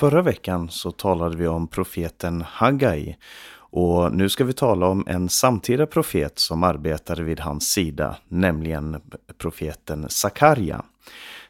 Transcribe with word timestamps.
Förra 0.00 0.22
veckan 0.22 0.68
så 0.70 0.90
talade 0.90 1.36
vi 1.36 1.46
om 1.46 1.68
profeten 1.68 2.42
Haggai 2.46 3.16
och 3.52 4.12
nu 4.12 4.28
ska 4.28 4.44
vi 4.44 4.52
tala 4.52 4.86
om 4.86 5.04
en 5.06 5.28
samtida 5.28 5.86
profet 5.86 6.38
som 6.38 6.62
arbetade 6.62 7.22
vid 7.22 7.40
hans 7.40 7.72
sida, 7.72 8.16
nämligen 8.28 9.00
profeten 9.38 10.06
Sakarja. 10.08 10.82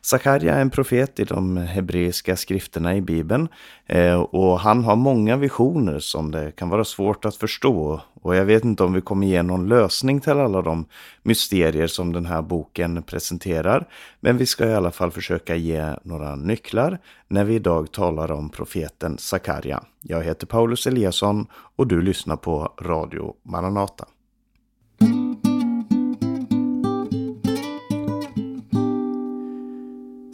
Sakarja 0.03 0.55
är 0.55 0.61
en 0.61 0.71
profet 0.71 1.21
i 1.21 1.25
de 1.25 1.57
hebreiska 1.57 2.37
skrifterna 2.37 2.97
i 2.97 3.01
Bibeln 3.01 3.49
eh, 3.87 4.21
och 4.21 4.61
han 4.61 4.85
har 4.85 4.97
många 4.97 5.37
visioner 5.37 5.99
som 5.99 6.31
det 6.31 6.53
kan 6.57 6.69
vara 6.69 6.85
svårt 6.85 7.25
att 7.25 7.37
förstå. 7.37 8.01
Och 8.23 8.37
jag 8.37 8.45
vet 8.45 8.65
inte 8.65 8.85
om 8.85 8.93
vi 8.93 9.01
kommer 9.01 9.27
ge 9.27 9.43
någon 9.43 9.69
lösning 9.69 10.21
till 10.21 10.33
alla 10.33 10.63
de 10.63 10.85
mysterier 11.23 11.87
som 11.87 12.13
den 12.13 12.27
här 12.27 12.43
boken 12.43 13.03
presenterar. 13.03 13.89
Men 14.21 14.37
vi 14.37 14.47
ska 14.47 14.69
i 14.69 14.75
alla 14.75 14.91
fall 14.91 15.11
försöka 15.11 15.57
ge 15.57 15.95
några 16.03 16.37
nycklar 16.37 16.99
när 17.29 17.45
vi 17.45 17.55
idag 17.55 17.93
talar 17.93 18.33
om 18.33 18.51
profeten 18.51 19.19
Sakarja. 19.19 19.83
Jag 20.03 20.23
heter 20.23 20.47
Paulus 20.47 20.87
Eliasson 20.87 21.47
och 21.77 21.87
du 21.87 22.03
lyssnar 22.03 22.37
på 22.37 22.73
Radio 22.81 23.35
Maranata. 23.43 24.05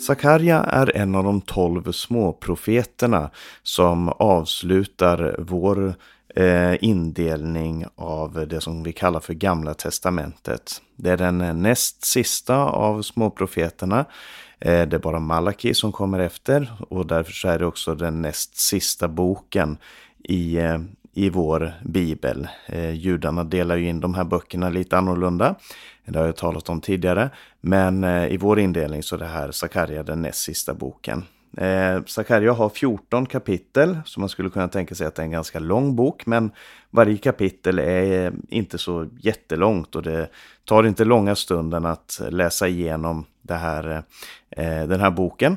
Sakarja 0.07 0.63
är 0.63 0.97
en 0.97 1.15
av 1.15 1.25
de 1.25 1.41
tolv 1.41 1.93
småprofeterna 1.93 3.31
som 3.63 4.09
avslutar 4.09 5.37
vår 5.39 5.95
eh, 6.37 6.85
indelning 6.85 7.85
av 7.95 8.47
det 8.49 8.61
som 8.61 8.83
vi 8.83 8.93
kallar 8.93 9.21
för 9.21 9.35
Gamla 9.35 9.75
Testamentet. 9.75 10.83
Det 10.97 11.11
är 11.11 11.17
den 11.17 11.63
näst 11.63 12.05
sista 12.05 12.57
av 12.57 13.03
småprofeterna. 13.03 14.05
Eh, 14.61 14.89
det 14.89 14.97
är 14.97 14.99
bara 14.99 15.19
Malaki 15.19 15.75
som 15.75 15.93
kommer 15.93 16.19
efter 16.19 16.73
och 16.89 17.07
därför 17.07 17.33
så 17.33 17.49
är 17.49 17.59
det 17.59 17.67
också 17.67 17.95
den 17.95 18.23
näst 18.23 18.57
sista 18.57 19.09
boken 19.09 19.79
i, 20.25 20.57
eh, 20.57 20.79
i 21.17 21.31
vår 21.31 21.73
bibel. 21.85 22.49
Eh, 22.67 22.91
judarna 22.91 23.45
delar 23.45 23.77
ju 23.77 23.89
in 23.89 24.01
de 24.01 24.15
här 24.15 24.25
böckerna 24.25 24.69
lite 24.69 24.99
annorlunda. 24.99 25.55
Det 26.05 26.19
har 26.19 26.27
jag 26.27 26.37
talat 26.37 26.69
om 26.69 26.81
tidigare. 26.81 27.31
Men 27.61 28.05
eh, 28.05 28.33
i 28.33 28.37
vår 28.37 28.59
indelning 28.59 29.03
så 29.03 29.15
är 29.17 29.19
det 29.19 29.27
här 29.27 29.51
Sakarja 29.51 30.03
den 30.03 30.23
näst 30.23 30.43
sista 30.43 30.75
boken. 30.75 31.25
Eh, 31.57 32.05
Sakarja 32.07 32.53
har 32.53 32.69
14 32.69 33.27
kapitel, 33.27 33.99
så 34.05 34.21
man 34.21 34.29
skulle 34.29 34.51
kunna 34.51 34.69
tänka 34.69 34.95
sig 34.95 35.07
att 35.07 35.15
det 35.15 35.23
är 35.23 35.25
en 35.25 35.31
ganska 35.31 35.59
lång 35.59 35.97
bok. 35.97 36.27
Men 36.27 36.51
varje 36.91 37.17
kapitel 37.17 37.79
är 37.79 38.27
eh, 38.27 38.33
inte 38.49 38.79
så 38.79 39.09
jättelångt 39.21 39.97
och 39.97 40.03
det 40.03 40.29
tar 40.65 40.87
inte 40.87 41.05
långa 41.05 41.35
stunden 41.35 41.87
att 41.87 42.21
läsa 42.31 42.69
igenom 42.69 43.25
det 43.43 43.55
här, 43.55 44.03
eh, 44.51 44.87
den 44.87 45.01
här 45.01 45.11
boken. 45.11 45.57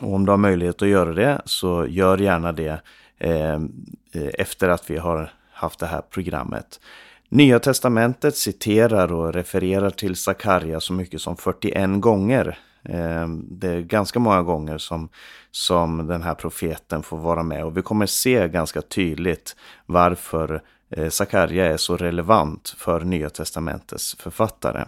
Och 0.00 0.14
om 0.14 0.24
du 0.26 0.32
har 0.32 0.36
möjlighet 0.36 0.82
att 0.82 0.88
göra 0.88 1.12
det 1.12 1.42
så 1.44 1.86
gör 1.86 2.18
gärna 2.18 2.52
det 2.52 2.80
Ehm, 3.18 3.72
eh, 4.12 4.30
efter 4.38 4.68
att 4.68 4.90
vi 4.90 4.96
har 4.96 5.30
haft 5.52 5.78
det 5.78 5.86
här 5.86 6.02
programmet. 6.10 6.80
Nya 7.28 7.58
testamentet 7.58 8.36
citerar 8.36 9.12
och 9.12 9.32
refererar 9.34 9.90
till 9.90 10.16
Sakarja 10.16 10.80
så 10.80 10.92
mycket 10.92 11.20
som 11.20 11.36
41 11.36 12.00
gånger. 12.00 12.58
Ehm, 12.84 13.46
det 13.50 13.68
är 13.68 13.80
ganska 13.80 14.18
många 14.18 14.42
gånger 14.42 14.78
som, 14.78 15.08
som 15.50 16.06
den 16.06 16.22
här 16.22 16.34
profeten 16.34 17.02
får 17.02 17.18
vara 17.18 17.42
med 17.42 17.64
och 17.64 17.76
vi 17.76 17.82
kommer 17.82 18.06
se 18.06 18.48
ganska 18.48 18.82
tydligt 18.82 19.56
varför 19.86 20.62
eh, 20.90 21.08
Sakarja 21.08 21.66
är 21.66 21.76
så 21.76 21.96
relevant 21.96 22.74
för 22.78 23.00
Nya 23.00 23.30
testamentets 23.30 24.16
författare. 24.18 24.84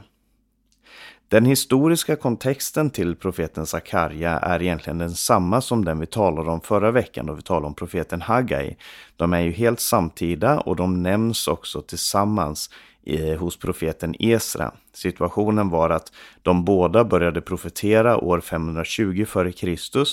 Den 1.31 1.45
historiska 1.45 2.17
kontexten 2.17 2.91
till 2.91 3.17
profeten 3.17 3.67
Sakarja 3.67 4.31
är 4.31 4.63
egentligen 4.63 4.99
densamma 4.99 5.61
som 5.61 5.85
den 5.85 6.01
vi 6.01 6.07
talade 6.07 6.51
om 6.51 6.61
förra 6.61 6.91
veckan 6.91 7.27
då 7.27 7.33
vi 7.33 7.43
talade 7.43 7.67
om 7.67 7.75
profeten 7.75 8.23
Haggai. 8.23 8.77
De 9.17 9.33
är 9.33 9.41
ju 9.41 9.51
helt 9.51 9.81
samtida 9.81 10.61
och 10.61 10.77
de 10.77 11.03
nämns 11.03 11.49
också 11.49 11.83
tillsammans 11.83 12.71
eh, 13.07 13.39
hos 13.39 13.57
profeten 13.57 14.15
Esra. 14.19 14.73
Situationen 14.93 15.69
var 15.69 15.91
att 15.91 16.13
de 16.43 16.65
båda 16.65 17.05
började 17.05 17.41
profetera 17.41 18.17
år 18.17 18.41
520 18.41 19.23
f.Kr. 19.23 20.05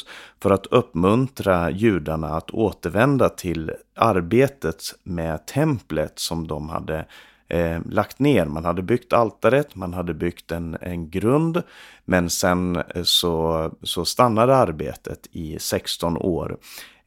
för 0.42 0.52
att 0.52 0.66
uppmuntra 0.66 1.72
judarna 1.72 2.28
att 2.28 2.52
återvända 2.52 3.30
till 3.30 3.72
arbetet 3.96 4.84
med 5.04 5.46
templet 5.46 6.20
som 6.20 6.48
de 6.48 6.70
hade 6.70 7.06
eh, 7.50 7.80
lagt 7.90 8.20
ner. 8.20 8.46
Man 8.46 8.66
hade 8.66 8.82
byggt 8.82 9.14
altaret, 9.14 9.76
man 9.76 9.94
hade 9.94 10.14
byggt 10.14 10.52
en, 10.52 10.78
en 10.82 11.10
grund, 11.10 11.64
men 12.06 12.30
sen 12.30 12.76
eh, 12.76 13.04
så, 13.04 13.72
så 13.82 14.06
stannade 14.06 14.56
arbetet 14.56 15.28
i 15.32 15.60
16 15.60 16.18
år. 16.18 16.58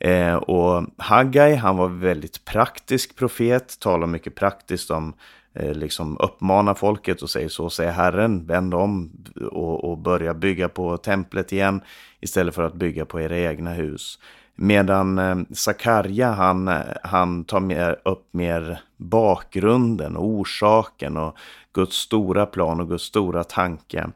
Eh, 0.00 0.34
och 0.34 0.86
Haggai, 0.96 1.54
han 1.54 1.76
var 1.76 1.88
väldigt 1.88 2.44
praktisk 2.44 3.16
profet, 3.16 3.80
talar 3.80 4.06
mycket 4.06 4.34
praktiskt 4.34 4.90
om 4.90 5.14
eh, 5.54 5.74
liksom 5.74 6.18
uppmana 6.20 6.74
folket 6.74 7.22
och 7.22 7.30
säger 7.30 7.48
så 7.48 7.70
säger 7.70 7.92
Herren, 7.92 8.46
vänd 8.46 8.74
om 8.74 9.10
och, 9.50 9.84
och 9.84 9.98
börja 9.98 10.34
bygga 10.34 10.68
på 10.68 10.96
templet 10.96 11.52
igen 11.52 11.80
istället 12.20 12.54
för 12.54 12.62
att 12.62 12.74
bygga 12.74 13.04
på 13.04 13.20
era 13.20 13.38
egna 13.38 13.72
hus. 13.72 14.18
Medan 14.60 15.18
eh, 15.18 15.36
Sakarja 15.52 16.32
han, 16.32 16.70
han 17.02 17.44
tar 17.44 17.60
mer, 17.60 18.00
upp 18.04 18.28
mer 18.30 18.80
bakgrunden 18.96 20.16
och 20.16 20.24
orsaken 20.24 21.16
och 21.16 21.36
Guds 21.72 21.96
stora 21.96 22.46
plan 22.46 22.80
och 22.80 22.88
Guds 22.88 23.04
stora 23.04 23.44
tanke. 23.44 24.06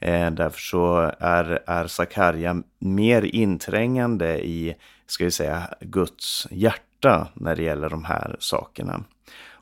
Eh, 0.00 0.30
därför 0.30 0.60
så 0.60 1.12
är, 1.18 1.58
är 1.66 1.86
Sakarja 1.86 2.62
mer 2.78 3.22
inträngande 3.22 4.46
i, 4.46 4.74
ska 5.06 5.24
vi 5.24 5.30
säga, 5.30 5.68
Guds 5.80 6.46
hjärta 6.50 7.28
när 7.34 7.56
det 7.56 7.62
gäller 7.62 7.90
de 7.90 8.04
här 8.04 8.36
sakerna. 8.38 9.04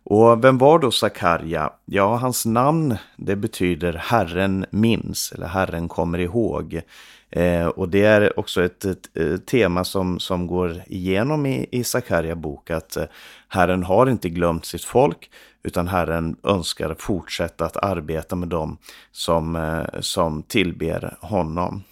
Och 0.05 0.45
vem 0.45 0.59
var 0.59 0.79
då 0.79 0.91
Sakarja? 0.91 1.73
Ja, 1.85 2.17
hans 2.17 2.47
namn 2.47 2.97
det 3.17 3.37
betyder 3.37 3.93
Herren 3.93 4.67
minns 4.71 5.33
eller 5.33 5.47
Herren 5.47 5.89
kommer 5.89 6.19
ihåg. 6.19 6.81
Eh, 7.31 7.67
och 7.67 7.89
det 7.89 8.05
är 8.05 8.39
också 8.39 8.65
ett, 8.65 8.85
ett, 8.85 9.17
ett, 9.17 9.47
tema 9.47 9.85
som, 9.85 10.19
som 10.19 10.47
går 10.47 10.83
igenom 10.87 11.47
i, 11.47 11.69
i 11.71 11.85
Sakarja 11.85 12.35
bok 12.35 12.71
att 12.71 12.97
eh, 12.97 13.05
Herren 13.49 13.83
har 13.83 14.07
inte 14.07 14.29
glömt 14.29 14.65
sitt 14.65 14.85
folk 14.85 15.31
utan 15.63 15.89
Herren 15.89 16.37
önskar 16.43 16.97
fortsätta 16.99 17.65
att 17.65 17.77
arbeta 17.77 18.37
med 18.37 18.49
dem 18.49 18.79
som, 19.13 19.57
eh, 19.57 20.01
som 20.01 20.43
tillber 20.43 21.17
honom. 21.21 21.83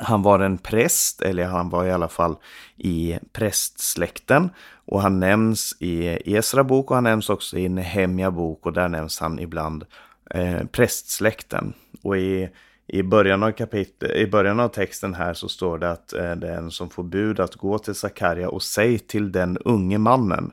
Han 0.00 0.22
var 0.22 0.40
en 0.40 0.58
präst, 0.58 1.22
eller 1.22 1.44
han 1.44 1.68
var 1.68 1.84
i 1.84 1.92
alla 1.92 2.08
fall 2.08 2.36
i 2.76 3.18
prästsläkten. 3.32 4.50
Och 4.84 5.02
han 5.02 5.20
nämns 5.20 5.76
i 5.78 6.06
Esra 6.36 6.64
bok 6.64 6.90
och 6.90 6.96
han 6.96 7.04
nämns 7.04 7.30
också 7.30 7.58
i 7.58 7.68
Nehemja 7.68 8.30
bok 8.30 8.66
och 8.66 8.72
där 8.72 8.88
nämns 8.88 9.20
han 9.20 9.38
ibland 9.38 9.84
eh, 10.30 10.64
prästsläkten. 10.64 11.72
Och 12.02 12.16
i 12.16 12.48
i 12.92 13.02
början, 13.02 13.42
av 13.42 13.50
kapit- 13.50 14.12
I 14.12 14.26
början 14.26 14.60
av 14.60 14.68
texten 14.68 15.14
här 15.14 15.34
så 15.34 15.48
står 15.48 15.78
det 15.78 15.90
att 15.90 16.12
eh, 16.12 16.32
det 16.32 16.48
är 16.48 16.56
en 16.56 16.70
som 16.70 16.90
får 16.90 17.02
bud 17.02 17.40
att 17.40 17.54
gå 17.54 17.78
till 17.78 17.94
Sakarja 17.94 18.48
och 18.48 18.62
säg 18.62 18.98
till 18.98 19.32
den 19.32 19.58
unge 19.58 19.98
mannen. 19.98 20.52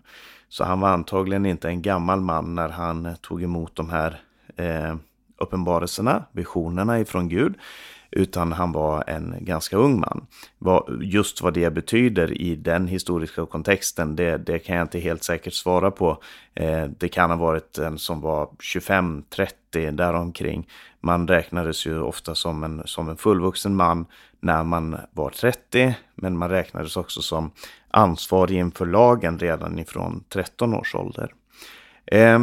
Så 0.50 0.64
han 0.64 0.80
var 0.80 0.90
antagligen 0.90 1.46
inte 1.46 1.68
en 1.68 1.82
gammal 1.82 2.22
man 2.22 2.56
när 2.56 2.70
han 2.70 3.06
eh, 3.06 3.16
tog 3.16 3.44
emot 3.44 3.76
de 3.76 3.90
här 3.90 4.20
eh, 4.56 4.96
uppenbarelserna, 5.38 6.26
visionerna 6.32 7.00
ifrån 7.00 7.30
Gud. 7.30 7.54
Utan 8.12 8.52
han 8.52 8.72
var 8.72 9.04
en 9.08 9.36
ganska 9.40 9.78
ung 9.78 10.00
man. 10.00 10.28
Just 11.02 11.42
vad 11.42 11.54
det 11.54 11.70
betyder 11.70 12.42
i 12.42 12.56
den 12.56 12.88
historiska 12.88 13.46
kontexten, 13.46 14.16
det, 14.16 14.38
det 14.38 14.60
kan 14.60 14.76
jag 14.76 14.84
inte 14.86 15.00
helt 15.00 15.24
säkert 15.24 15.54
svara 15.54 15.92
på. 15.92 16.22
Eh, 16.54 16.86
det 16.98 17.10
kan 17.10 17.30
ha 17.30 17.38
varit 17.38 17.78
en 17.78 17.98
som 17.98 18.22
var 18.22 18.46
25-30 18.46 19.92
däromkring. 19.92 20.68
Man 21.08 21.28
räknades 21.28 21.86
ju 21.86 22.02
ofta 22.02 22.36
som 22.36 22.64
en, 22.64 22.82
som 22.86 23.10
en 23.10 23.18
fullvuxen 23.18 23.76
man 23.76 24.06
när 24.40 24.64
man 24.64 24.98
var 25.12 25.30
30, 25.30 25.96
men 26.16 26.38
man 26.38 26.50
räknades 26.50 26.98
också 26.98 27.22
som 27.22 27.52
ansvarig 27.92 28.58
inför 28.58 28.86
lagen 28.86 29.40
redan 29.40 29.80
ifrån 29.80 30.24
13 30.30 30.74
års 30.74 30.96
ålder. 30.96 31.34
Eh, 32.06 32.40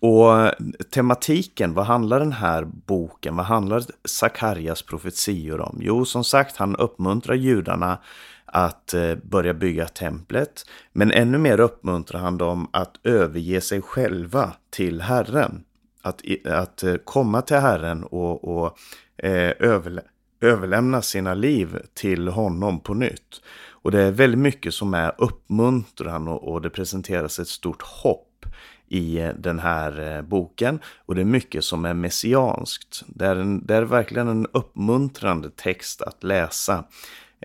och 0.00 0.50
tematiken, 0.90 1.74
vad 1.74 1.86
handlar 1.86 2.20
den 2.20 2.32
här 2.32 2.64
boken, 2.64 3.36
vad 3.36 3.46
handlar 3.46 3.82
Sakarjas 4.04 4.82
profetior 4.82 5.60
om? 5.60 5.78
Jo, 5.80 6.04
som 6.04 6.24
sagt, 6.24 6.56
han 6.56 6.76
uppmuntrar 6.76 7.34
judarna 7.34 7.98
att 8.44 8.94
eh, 8.94 9.14
börja 9.14 9.54
bygga 9.54 9.86
templet. 9.86 10.66
Men 10.92 11.12
ännu 11.12 11.38
mer 11.38 11.60
uppmuntrar 11.60 12.20
han 12.20 12.38
dem 12.38 12.68
att 12.72 13.06
överge 13.06 13.60
sig 13.60 13.82
själva 13.82 14.52
till 14.70 15.00
Herren. 15.00 15.64
Att, 16.02 16.22
att 16.44 16.82
eh, 16.82 16.94
komma 16.94 17.42
till 17.42 17.56
Herren 17.56 18.04
och, 18.04 18.44
och 18.44 18.78
eh, 19.16 19.52
överlä 19.58 20.02
överlämna 20.42 21.02
sina 21.02 21.34
liv 21.34 21.78
till 21.94 22.28
honom 22.28 22.80
på 22.80 22.94
nytt. 22.94 23.42
Och 23.70 23.90
det 23.90 24.02
är 24.02 24.10
väldigt 24.10 24.40
mycket 24.40 24.74
som 24.74 24.94
är 24.94 25.12
uppmuntran 25.18 26.28
och, 26.28 26.52
och 26.52 26.62
det 26.62 26.70
presenteras 26.70 27.38
ett 27.38 27.48
stort 27.48 27.82
hopp 27.82 28.46
i 28.88 29.18
eh, 29.18 29.30
den 29.38 29.58
här 29.58 30.16
eh, 30.16 30.22
boken. 30.22 30.80
Och 31.06 31.14
det 31.14 31.20
är 31.20 31.24
mycket 31.24 31.64
som 31.64 31.84
är 31.84 31.94
messianskt. 31.94 33.02
Det 33.06 33.26
är, 33.26 33.36
en, 33.36 33.66
det 33.66 33.74
är 33.74 33.82
verkligen 33.82 34.28
en 34.28 34.46
uppmuntrande 34.52 35.50
text 35.50 36.02
att 36.02 36.24
läsa. 36.24 36.84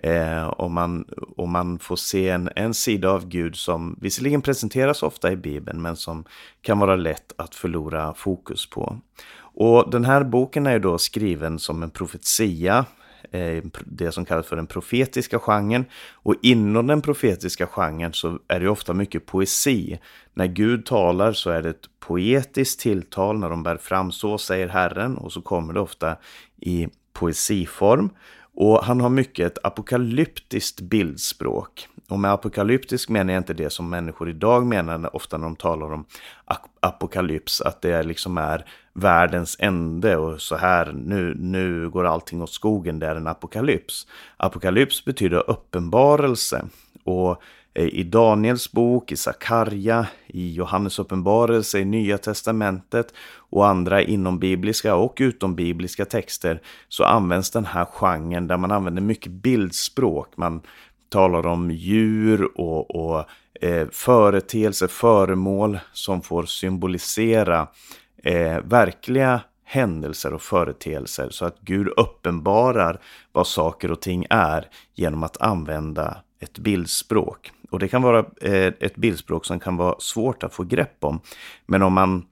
Eh, 0.02 0.46
och, 0.46 0.70
man, 0.70 1.04
och 1.36 1.48
man 1.48 1.78
får 1.78 1.96
se 1.96 2.28
en, 2.28 2.50
en 2.56 2.74
sida 2.74 3.10
av 3.10 3.28
Gud 3.28 3.56
som 3.56 3.98
visserligen 4.00 4.42
presenteras 4.42 5.02
ofta 5.02 5.32
i 5.32 5.36
Bibeln 5.36 5.82
men 5.82 5.96
som 5.96 6.24
kan 6.62 6.78
vara 6.78 6.96
lätt 6.96 7.32
att 7.36 7.54
förlora 7.54 8.14
fokus 8.14 8.70
på. 8.70 9.00
Och 9.40 9.90
den 9.90 10.04
här 10.04 10.24
boken 10.24 10.66
är 10.66 10.72
ju 10.72 10.78
då 10.78 10.98
skriven 10.98 11.58
som 11.58 11.82
en 11.82 11.90
profetia 11.90 12.86
Eh, 13.30 13.62
det 13.84 14.12
som 14.12 14.24
kallas 14.24 14.46
för 14.46 14.56
den 14.56 14.66
profetiska 14.66 15.38
genren. 15.38 15.84
Och 16.12 16.34
inom 16.42 16.86
den 16.86 17.00
profetiska 17.00 17.66
genren 17.66 18.12
så 18.12 18.38
är 18.48 18.60
det 18.60 18.68
ofta 18.68 18.94
mycket 18.94 19.26
poesi. 19.26 19.98
När 20.34 20.46
Gud 20.46 20.86
talar 20.86 21.32
så 21.32 21.50
är 21.50 21.62
det 21.62 21.68
ett 21.68 22.00
poetiskt 22.00 22.80
tilltal 22.80 23.38
när 23.38 23.50
de 23.50 23.62
bär 23.62 23.76
fram 23.76 24.12
så 24.12 24.38
säger 24.38 24.68
Herren 24.68 25.16
och 25.16 25.32
så 25.32 25.42
kommer 25.42 25.72
det 25.72 25.80
ofta 25.80 26.16
i 26.60 26.88
poesiform. 27.12 28.10
Och 28.60 28.84
han 28.84 29.00
har 29.00 29.08
mycket 29.08 29.46
ett 29.46 29.64
apokalyptiskt 29.64 30.80
bildspråk. 30.80 31.88
Och 32.08 32.18
med 32.18 32.32
apokalyptisk 32.32 33.08
menar 33.08 33.32
jag 33.32 33.40
inte 33.40 33.54
det 33.54 33.70
som 33.70 33.90
människor 33.90 34.28
idag 34.30 34.66
menar 34.66 35.16
ofta 35.16 35.36
när 35.36 35.44
de 35.44 35.56
talar 35.56 35.92
om 35.92 36.04
apokalyps, 36.80 37.60
att 37.60 37.82
det 37.82 38.02
liksom 38.02 38.38
är 38.38 38.64
världens 38.92 39.56
ände 39.58 40.16
och 40.16 40.40
så 40.40 40.56
här, 40.56 40.92
nu, 40.92 41.34
nu 41.38 41.90
går 41.90 42.06
allting 42.06 42.42
åt 42.42 42.52
skogen, 42.52 42.98
det 42.98 43.06
är 43.06 43.16
en 43.16 43.26
apokalyps. 43.26 44.06
Apokalyps 44.36 45.04
betyder 45.04 45.50
uppenbarelse. 45.50 46.64
Och 47.04 47.42
Eh, 47.78 47.86
i 47.86 48.02
Daniels 48.02 48.72
bok, 48.72 49.12
i 49.12 49.16
Sakarja, 49.16 50.06
i 50.26 50.54
Johannes 50.54 50.98
uppenbarelse, 50.98 51.78
i 51.78 51.84
Nya 51.84 52.18
Testamentet 52.18 53.14
och 53.36 53.66
andra 53.66 54.02
inombibliska 54.02 54.94
och 54.94 55.16
utombibliska 55.20 56.04
texter 56.04 56.60
så 56.88 57.04
används 57.04 57.50
den 57.50 57.66
här 57.66 57.84
genren 57.84 58.46
där 58.46 58.56
man 58.56 58.70
använder 58.70 59.02
mycket 59.02 59.32
bildspråk. 59.32 60.36
Man 60.36 60.60
talar 61.08 61.46
om 61.46 61.70
djur 61.70 62.60
och, 62.60 62.90
och 62.90 63.24
eh, 63.60 63.88
företeelser, 63.92 64.86
föremål 64.86 65.78
som 65.92 66.22
får 66.22 66.42
symbolisera 66.42 67.68
eh, 68.22 68.58
verkliga 68.64 69.40
händelser 69.64 70.34
och 70.34 70.42
företeelser 70.42 71.30
så 71.30 71.44
att 71.44 71.60
Gud 71.60 71.88
uppenbarar 71.96 73.00
vad 73.32 73.46
saker 73.46 73.92
och 73.92 74.00
ting 74.00 74.26
är 74.30 74.68
genom 74.94 75.22
att 75.22 75.40
använda 75.40 76.16
ett 76.40 76.58
bildspråk. 76.58 77.52
Och 77.70 77.78
det 77.78 77.88
kan 77.88 78.02
vara 78.02 78.18
eh, 78.40 78.72
ett 78.80 78.96
bildspråk 78.96 79.44
som 79.44 79.60
kan 79.60 79.76
vara 79.76 79.94
svårt 79.98 80.42
att 80.42 80.54
få 80.54 80.64
grepp 80.64 81.04
om. 81.04 81.20
Men 81.66 81.82
om 81.82 81.92
man 81.92 82.26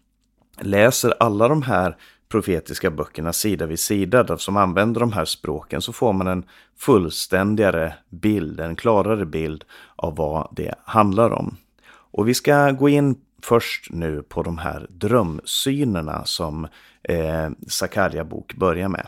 läser 0.61 1.15
alla 1.21 1.49
de 1.49 1.63
här 1.63 1.97
profetiska 2.29 2.91
böckerna 2.91 3.33
sida 3.33 3.67
vid 3.67 3.81
sida 3.81 4.39
som 4.39 4.57
använder 4.57 5.01
de 5.01 5.13
här 5.13 5.25
språken 5.25 5.83
så 5.83 5.93
får 5.93 6.13
man 6.13 6.27
en 6.27 6.45
fullständigare 6.77 7.95
bild, 8.11 8.61
en 8.61 8.77
klarare 8.77 9.27
bild 9.27 9.65
av 9.97 10.17
vad 10.17 10.49
det 10.53 10.75
handlar 10.85 11.31
om. 11.31 11.57
Och 11.89 12.29
vi 12.29 12.35
ska 12.35 12.71
gå 12.71 12.89
in 12.89 13.17
först 13.43 13.91
nu 13.91 14.23
på 14.23 14.43
de 14.43 14.59
här 14.59 14.87
drömsynerna 14.91 16.25
som 16.25 16.69
eh, 17.03 17.51
Sakarja 17.69 18.25
bok 18.25 18.55
börjar 18.55 18.89
med. 18.89 19.07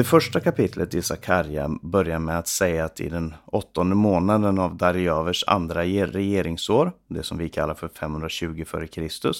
Det 0.00 0.04
första 0.04 0.40
kapitlet 0.40 0.94
i 0.94 1.02
Sakarja 1.02 1.70
börjar 1.82 2.18
med 2.18 2.38
att 2.38 2.48
säga 2.48 2.84
att 2.84 3.00
i 3.00 3.08
den 3.08 3.34
åttonde 3.46 3.94
månaden 3.94 4.58
av 4.58 4.76
Darjavers 4.76 5.44
andra 5.46 5.82
regeringsår, 5.82 6.92
det 7.08 7.22
som 7.22 7.38
vi 7.38 7.48
kallar 7.48 7.74
för 7.74 7.88
520 7.88 8.62
f.Kr. 8.62 9.32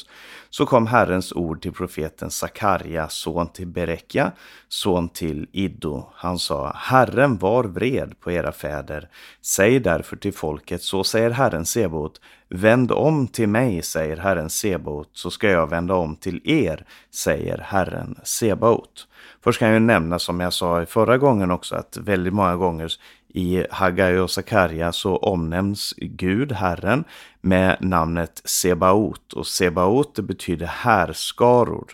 så 0.51 0.67
kom 0.67 0.87
Herrens 0.87 1.33
ord 1.33 1.63
till 1.63 1.73
profeten 1.73 2.31
Sakarja, 2.31 3.09
son 3.09 3.49
till 3.49 3.67
Berekja, 3.67 4.33
son 4.69 5.09
till 5.09 5.49
Iddo. 5.53 6.07
Han 6.15 6.39
sa, 6.39 6.73
Herren 6.77 7.39
var 7.39 7.65
vred 7.65 8.21
på 8.21 8.33
era 8.33 8.53
fäder. 8.53 9.09
Säg 9.43 9.81
därför 9.81 10.17
till 10.17 10.35
folket, 10.35 10.83
så 10.83 11.05
säger 11.05 11.31
Herren 11.31 11.67
Sebot, 11.67 12.21
Vänd 12.49 12.93
om 12.93 13.29
till 13.29 13.49
mig, 13.49 13.83
säger 13.83 14.17
Herren 14.17 14.51
Sebaot, 14.51 15.11
så 15.13 15.31
ska 15.31 15.51
jag 15.51 15.71
vända 15.71 15.95
om 15.95 16.17
till 16.17 16.41
er, 16.45 16.87
säger 17.15 17.59
Herren 17.59 18.19
Sebaot. 18.25 19.07
Först 19.43 19.59
kan 19.59 19.69
jag 19.69 19.83
nämna, 19.83 20.19
som 20.19 20.41
jag 20.41 20.53
sa 20.53 20.87
förra 20.87 21.19
gången 21.19 21.51
också, 21.51 21.75
att 21.75 21.97
väldigt 21.97 22.33
många 22.33 22.57
gånger 22.57 22.93
i 23.29 23.67
Hagai 23.71 24.19
och 24.19 24.31
Sakarja 24.31 24.93
så 24.93 25.17
omnämns 25.17 25.95
Gud, 25.97 26.53
Herren, 26.53 27.05
med 27.41 27.77
namnet 27.81 28.43
Sebaot. 28.45 29.33
Och 29.33 29.47
Sebaot 29.47 30.15
det 30.15 30.23
betyder 30.23 30.67
härskaror. 30.67 31.87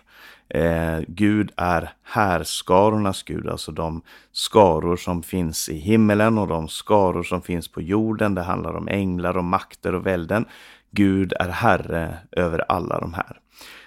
Eh, 0.49 1.01
Gud 1.09 1.53
är 1.57 1.93
härskarornas 2.03 3.23
Gud, 3.23 3.49
alltså 3.49 3.73
de 3.73 4.03
skaror 4.33 4.97
som 4.97 5.23
finns 5.23 5.69
i 5.69 5.79
himmelen 5.79 6.39
och 6.39 6.49
de 6.49 6.69
skaror 6.69 7.23
som 7.23 7.43
finns 7.43 7.69
på 7.69 7.83
jorden. 7.83 8.35
Det 8.35 8.43
handlar 8.43 8.75
om 8.77 8.89
änglar 8.89 9.37
och 9.37 9.45
makter 9.45 9.95
och 9.95 10.07
välden. 10.07 10.45
Gud 10.91 11.33
är 11.41 11.49
herre 11.49 12.19
över 12.33 12.65
alla 12.69 13.01
de 13.01 13.15
här. 13.15 13.41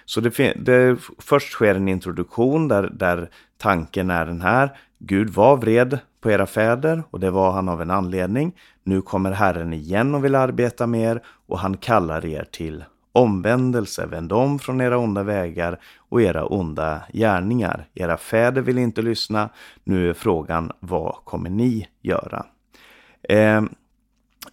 Så 0.04 0.20
det, 0.20 0.52
det 0.56 0.96
först 1.18 1.52
sker 1.52 1.74
en 1.74 1.88
introduktion 1.88 2.68
där, 2.68 2.90
där 2.92 3.30
tanken 3.58 4.10
är 4.10 4.26
den 4.26 4.40
här. 4.40 4.76
Gud 4.98 5.30
var 5.30 5.56
vred 5.56 5.98
på 6.20 6.30
era 6.30 6.46
fäder 6.46 7.02
och 7.10 7.20
det 7.20 7.30
var 7.30 7.52
han 7.52 7.68
av 7.68 7.82
en 7.82 7.90
anledning. 7.90 8.52
Nu 8.84 9.02
kommer 9.02 9.32
Herren 9.32 9.72
igen 9.72 10.14
och 10.14 10.24
vill 10.24 10.34
arbeta 10.34 10.86
med 10.86 11.10
er 11.10 11.22
och 11.46 11.58
han 11.58 11.76
kallar 11.76 12.26
er 12.26 12.44
till 12.50 12.84
omvändelse. 13.12 14.06
Vänd 14.06 14.32
om 14.32 14.58
från 14.58 14.80
era 14.80 14.98
onda 14.98 15.22
vägar 15.22 15.80
och 15.96 16.22
era 16.22 16.46
onda 16.46 17.02
gärningar. 17.12 17.88
Era 17.94 18.16
fäder 18.16 18.62
vill 18.62 18.78
inte 18.78 19.02
lyssna. 19.02 19.48
Nu 19.84 20.10
är 20.10 20.14
frågan, 20.14 20.72
vad 20.80 21.14
kommer 21.24 21.50
ni 21.50 21.88
göra? 22.02 22.46
Eh, 23.28 23.62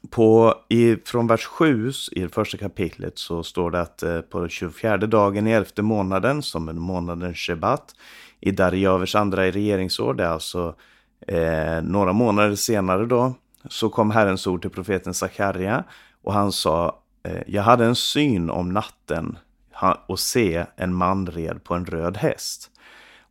på, 0.09 0.55
i, 0.69 0.95
från 0.95 1.27
vers 1.27 1.45
7 1.45 1.91
i 2.11 2.19
det 2.21 2.29
första 2.29 2.57
kapitlet 2.57 3.17
så 3.17 3.43
står 3.43 3.71
det 3.71 3.81
att 3.81 4.03
eh, 4.03 4.21
på 4.21 4.47
24 4.47 4.97
dagen 4.97 5.47
i 5.47 5.51
elfte 5.51 5.81
månaden, 5.81 6.41
som 6.41 6.69
är 6.69 6.73
månaden 6.73 7.33
Shebat, 7.33 7.95
i 8.39 8.51
Darjavers 8.51 9.15
andra 9.15 9.51
regeringsår, 9.51 10.13
det 10.13 10.23
är 10.23 10.27
alltså 10.27 10.75
eh, 11.27 11.81
några 11.83 12.13
månader 12.13 12.55
senare 12.55 13.05
då, 13.05 13.33
så 13.69 13.89
kom 13.89 14.11
Herrens 14.11 14.47
ord 14.47 14.61
till 14.61 14.71
profeten 14.71 15.13
Sakarja 15.13 15.83
och 16.23 16.33
han 16.33 16.51
sa 16.51 16.99
eh, 17.23 17.41
Jag 17.47 17.63
hade 17.63 17.85
en 17.85 17.95
syn 17.95 18.49
om 18.49 18.73
natten 18.73 19.37
och 20.07 20.19
se 20.19 20.65
en 20.75 20.93
man 20.93 21.27
red 21.27 21.63
på 21.63 21.73
en 21.73 21.85
röd 21.85 22.17
häst. 22.17 22.71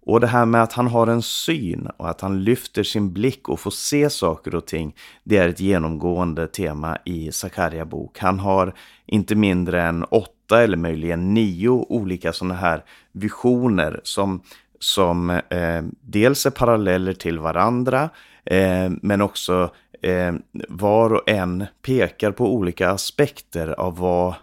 Och 0.07 0.21
det 0.21 0.27
här 0.27 0.47
med 0.47 0.63
att 0.63 0.73
han 0.73 0.87
har 0.87 1.07
en 1.07 1.23
syn 1.23 1.89
och 1.97 2.11
att 2.11 2.21
han 2.21 2.45
lyfter 2.45 2.83
sin 2.83 3.13
blick 3.13 3.49
och 3.49 3.61
får 3.61 3.71
se 3.71 4.11
saker 4.11 4.55
och 4.55 4.67
ting. 4.67 4.95
Det 5.25 5.37
är 5.37 5.49
ett 5.49 5.61
genomgående 5.61 6.47
tema 6.47 6.99
i 7.05 7.33
Sakarja 7.33 7.85
bok. 7.85 8.19
Han 8.19 8.39
har 8.39 8.75
inte 9.07 9.35
mindre 9.35 9.83
än 9.83 10.05
åtta 10.05 10.63
eller 10.63 10.77
möjligen 10.77 11.35
nio 11.35 11.69
olika 11.69 12.33
sådana 12.33 12.55
här 12.55 12.85
visioner 13.13 14.01
som, 14.03 14.41
som 14.79 15.31
eh, 15.31 15.83
dels 16.01 16.47
är 16.47 16.51
paralleller 16.51 17.13
till 17.13 17.39
varandra 17.39 18.11
eh, 18.45 18.91
men 19.03 19.21
också 19.21 19.71
eh, 20.03 20.35
var 20.69 21.13
och 21.13 21.29
en 21.29 21.67
pekar 21.83 22.31
på 22.31 22.55
olika 22.55 22.91
aspekter 22.91 23.69
av 23.69 23.97
vad 23.99 24.35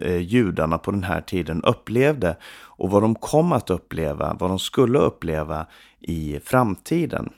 eh, 0.00 0.16
judarna 0.16 0.78
på 0.78 0.90
den 0.90 1.04
här 1.04 1.20
tiden 1.20 1.62
upplevde 1.64 2.36
och 2.78 2.90
vad 2.90 3.02
de 3.02 3.14
kom 3.14 3.52
att 3.52 3.70
uppleva, 3.70 4.36
vad 4.40 4.50
de 4.50 4.58
skulle 4.58 4.98
uppleva 4.98 5.66
i 6.00 6.40
framtiden. 6.44 7.32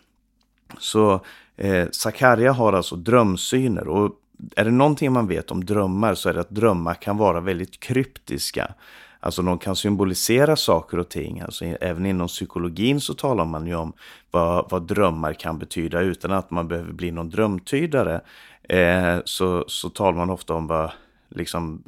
Så 0.79 1.21
eh, 1.57 1.89
Sakarja 1.93 2.53
har 2.53 2.73
alltså 2.73 2.97
drömsyner 2.97 3.89
och 3.89 4.13
är 4.57 4.65
det 4.65 4.71
någonting 4.71 5.13
man 5.13 5.27
vet 5.27 5.51
om 5.51 5.65
drömmar 5.65 6.15
så 6.15 6.29
är 6.29 6.35
det 6.35 6.41
att 6.41 6.51
drömmar 6.51 6.95
kan 6.95 7.17
vara 7.17 7.41
väldigt 7.41 7.81
kryptiska. 7.81 8.75
Alltså 9.21 9.43
de 9.43 9.59
kan 9.59 9.77
symbolisera 9.77 10.57
saker 10.57 10.99
och 10.99 11.09
ting. 11.09 11.41
Alltså, 11.41 11.65
även 11.65 12.07
inom 12.07 12.27
psykologin 12.29 13.01
så 13.01 13.15
talar 13.15 13.45
man 13.45 13.67
ju 13.67 13.75
om 13.75 13.93
vad, 14.31 14.71
vad 14.71 14.87
drömmar 14.87 15.33
kan 15.33 15.59
betyda 15.59 16.01
utan 16.01 16.33
att 16.33 16.51
man 16.51 16.69
behöver 16.69 16.93
bli 16.93 17.11
någon 17.11 17.31
drömtydare. 17.31 18.21
Eh, 18.63 19.19
så, 19.25 19.65
så 19.67 19.89
talar 19.89 20.19
man 20.19 20.31
ofta 20.31 20.55
om 20.55 20.67
vad 20.67 20.91
liksom, 21.31 21.83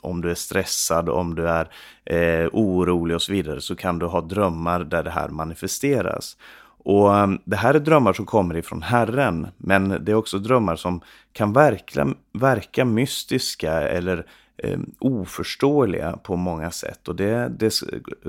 om 0.00 0.20
du 0.20 0.30
är 0.30 0.34
stressad, 0.34 1.08
om 1.08 1.34
du 1.34 1.48
är 1.48 1.70
eh, 2.04 2.48
orolig 2.52 3.14
och 3.14 3.22
så 3.22 3.32
vidare, 3.32 3.60
så 3.60 3.76
kan 3.76 3.98
du 3.98 4.06
ha 4.06 4.20
drömmar 4.20 4.80
där 4.80 5.02
det 5.02 5.10
här 5.10 5.28
manifesteras. 5.28 6.36
Och 6.84 7.16
ehm, 7.16 7.38
det 7.44 7.56
här 7.56 7.74
är 7.74 7.80
drömmar 7.80 8.12
som 8.12 8.26
kommer 8.26 8.56
ifrån 8.56 8.82
Herren, 8.82 9.46
men 9.56 10.04
det 10.04 10.12
är 10.12 10.16
också 10.16 10.38
drömmar 10.38 10.76
som 10.76 11.00
kan 11.32 11.52
verka, 11.52 12.14
verka 12.32 12.84
mystiska 12.84 13.72
eller 13.72 14.26
eh, 14.56 14.78
oförståeliga 14.98 16.16
på 16.16 16.36
många 16.36 16.70
sätt. 16.70 17.08
Och 17.08 17.16
det, 17.16 17.48
det, 17.48 17.74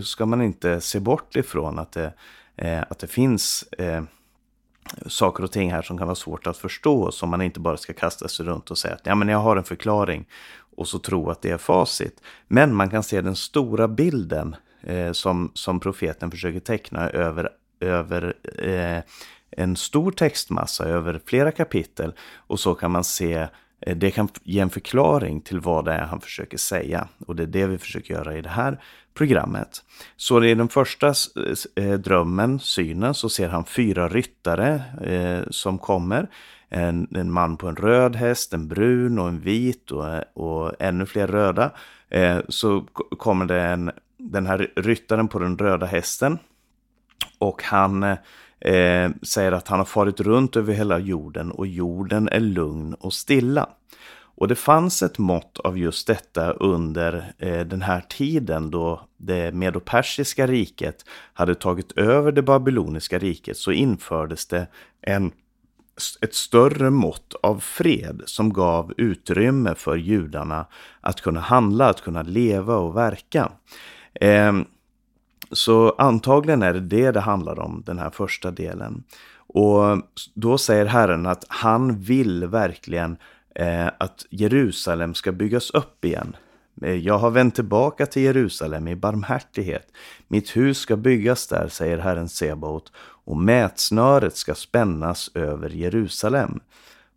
ska 0.03 0.25
man 0.25 0.41
inte 0.41 0.81
se 0.81 0.99
bort 0.99 1.35
ifrån, 1.35 1.79
att 1.79 1.91
det, 1.91 2.13
eh, 2.55 2.81
att 2.81 2.99
det 2.99 3.07
finns 3.07 3.63
eh, 3.63 4.03
saker 5.05 5.43
och 5.43 5.51
ting 5.51 5.71
här 5.71 5.81
som 5.81 5.97
kan 5.97 6.07
vara 6.07 6.15
svårt 6.15 6.47
att 6.47 6.57
förstå. 6.57 7.11
Som 7.11 7.29
man 7.29 7.41
inte 7.41 7.59
bara 7.59 7.77
ska 7.77 7.93
kasta 7.93 8.27
sig 8.27 8.45
runt 8.45 8.71
och 8.71 8.77
säga 8.77 8.93
att 8.93 9.05
ja, 9.05 9.15
men 9.15 9.27
jag 9.27 9.37
har 9.37 9.57
en 9.57 9.63
förklaring 9.63 10.25
och 10.75 10.87
så 10.87 10.99
tro 10.99 11.29
att 11.29 11.41
det 11.41 11.49
är 11.49 11.57
facit. 11.57 12.21
Men 12.47 12.75
man 12.75 12.89
kan 12.89 13.03
se 13.03 13.21
den 13.21 13.35
stora 13.35 13.87
bilden 13.87 14.55
eh, 14.81 15.11
som, 15.11 15.51
som 15.53 15.79
profeten 15.79 16.31
försöker 16.31 16.59
teckna 16.59 17.09
över, 17.09 17.49
över 17.79 18.33
eh, 18.59 19.03
en 19.51 19.75
stor 19.75 20.11
textmassa, 20.11 20.85
över 20.85 21.21
flera 21.25 21.51
kapitel. 21.51 22.13
Och 22.35 22.59
så 22.59 22.75
kan 22.75 22.91
man 22.91 23.03
se 23.03 23.47
eh, 23.79 23.97
det 23.97 24.11
kan 24.11 24.29
ge 24.43 24.59
en 24.59 24.69
förklaring 24.69 25.41
till 25.41 25.59
vad 25.59 25.85
det 25.85 25.93
är 25.93 26.05
han 26.05 26.21
försöker 26.21 26.57
säga. 26.57 27.07
Och 27.27 27.35
det 27.35 27.43
är 27.43 27.47
det 27.47 27.67
vi 27.67 27.77
försöker 27.77 28.13
göra 28.13 28.37
i 28.37 28.41
det 28.41 28.49
här 28.49 28.81
programmet. 29.13 29.83
Så 30.15 30.43
i 30.43 30.55
den 30.55 30.69
första 30.69 31.13
eh, 31.75 31.93
drömmen, 31.93 32.59
synen, 32.59 33.13
så 33.13 33.29
ser 33.29 33.49
han 33.49 33.65
fyra 33.65 34.07
ryttare 34.07 34.83
eh, 35.01 35.49
som 35.49 35.77
kommer. 35.77 36.29
En, 36.69 37.07
en, 37.15 37.31
man 37.31 37.57
på 37.57 37.67
en 37.67 37.75
röd 37.75 38.15
häst, 38.15 38.53
en 38.53 38.67
brun 38.67 39.19
och 39.19 39.27
en 39.27 39.39
vit 39.39 39.91
och, 39.91 40.05
och 40.33 40.73
ännu 40.79 41.05
fler 41.05 41.27
röda. 41.27 41.71
Eh, 42.09 42.37
så 42.49 42.81
kommer 43.17 43.45
det 43.45 43.61
en, 43.61 43.91
den 44.17 44.47
här 44.47 44.71
ryttaren 44.75 45.27
på 45.27 45.39
den 45.39 45.57
röda 45.57 45.85
hästen. 45.85 46.37
Och 47.39 47.63
han 47.63 48.03
eh, 48.59 49.09
säger 49.21 49.51
att 49.51 49.67
han 49.67 49.79
har 49.79 49.85
farit 49.85 50.19
runt 50.19 50.55
över 50.55 50.73
hela 50.73 50.99
jorden 50.99 51.51
och 51.51 51.67
jorden 51.67 52.29
är 52.29 52.39
lugn 52.39 52.93
och 52.93 53.13
stilla. 53.13 53.69
Och 54.35 54.47
det 54.47 54.55
fanns 54.55 55.03
ett 55.03 55.17
mått 55.17 55.57
av 55.57 55.77
just 55.77 56.07
detta 56.07 56.51
under 56.51 57.33
eh, 57.37 57.59
den 57.59 57.81
här 57.81 58.01
tiden 58.01 58.71
då 58.71 59.01
det 59.17 59.53
medopersiska 59.53 60.47
riket 60.47 61.05
hade 61.33 61.55
tagit 61.55 61.91
över 61.91 62.31
det 62.31 62.41
babyloniska 62.41 63.19
riket 63.19 63.57
så 63.57 63.71
infördes 63.71 64.47
det 64.47 64.67
en, 65.01 65.31
ett 66.21 66.35
större 66.35 66.89
mått 66.89 67.35
av 67.43 67.59
fred 67.59 68.21
som 68.25 68.53
gav 68.53 68.93
utrymme 68.97 69.75
för 69.75 69.95
judarna 69.95 70.65
att 71.01 71.21
kunna 71.21 71.39
handla, 71.39 71.89
att 71.89 72.01
kunna 72.01 72.21
leva 72.21 72.75
och 72.75 72.97
verka. 72.97 73.51
Eh, 74.13 74.53
så 75.51 75.95
antagligen 75.97 76.63
är 76.63 76.73
det 76.73 76.79
det 76.79 77.11
det 77.11 77.19
handlar 77.19 77.59
om, 77.59 77.83
den 77.85 77.99
här 77.99 78.09
första 78.09 78.51
delen. 78.51 79.03
Och 79.53 80.01
då 80.33 80.57
säger 80.57 80.85
Herren 80.85 81.25
att 81.25 81.45
han 81.47 81.99
vill 81.99 82.47
verkligen 82.47 83.17
Eh, 83.55 83.87
att 83.97 84.25
Jerusalem 84.29 85.13
ska 85.13 85.31
byggas 85.31 85.69
upp 85.69 86.05
igen. 86.05 86.35
Eh, 86.81 86.95
jag 86.95 87.17
har 87.17 87.31
vänt 87.31 87.55
tillbaka 87.55 88.05
till 88.05 88.21
Jerusalem 88.21 88.87
i 88.87 88.95
barmhärtighet. 88.95 89.87
Mitt 90.27 90.57
hus 90.57 90.77
ska 90.77 90.95
byggas 90.95 91.47
där, 91.47 91.67
säger 91.67 91.97
Herren 91.97 92.29
Sebaot, 92.29 92.91
och 93.25 93.37
mätsnöret 93.37 94.35
ska 94.35 94.55
spännas 94.55 95.31
över 95.33 95.69
Jerusalem. 95.69 96.59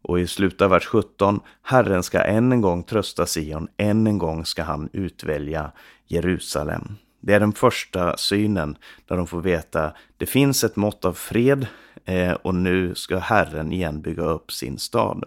Och 0.03 0.21
i 0.21 0.26
slutet 0.26 0.62
av 0.62 0.71
vers 0.71 0.87
17, 0.87 1.41
Herren 1.62 2.03
ska 2.03 2.23
än 2.23 2.53
en 2.53 2.61
gång 2.61 2.83
trösta 2.83 3.26
Sion, 3.26 3.69
än 3.76 4.07
en 4.07 4.19
gång 4.19 4.47
ska 4.47 4.62
han 4.62 4.88
utvälja 4.93 5.73
Jerusalem. 6.07 6.97
Det 7.21 7.35
är 7.35 7.41
den 7.41 7.53
första 7.53 8.17
synen 8.17 8.76
där 9.07 9.17
de 9.17 9.26
får 9.26 9.41
veta 9.41 9.93
det 10.17 10.26
finns 10.26 10.64
ett 10.64 10.76
mått 10.76 11.05
av 11.05 11.12
fred 11.12 11.67
eh, 12.05 12.33
och 12.33 12.55
nu 12.55 12.95
ska 12.95 13.19
Herren 13.19 13.73
igen 13.73 14.03
bygga 14.03 14.23
upp 14.23 14.53
sin 14.53 14.79
stad. 14.79 15.25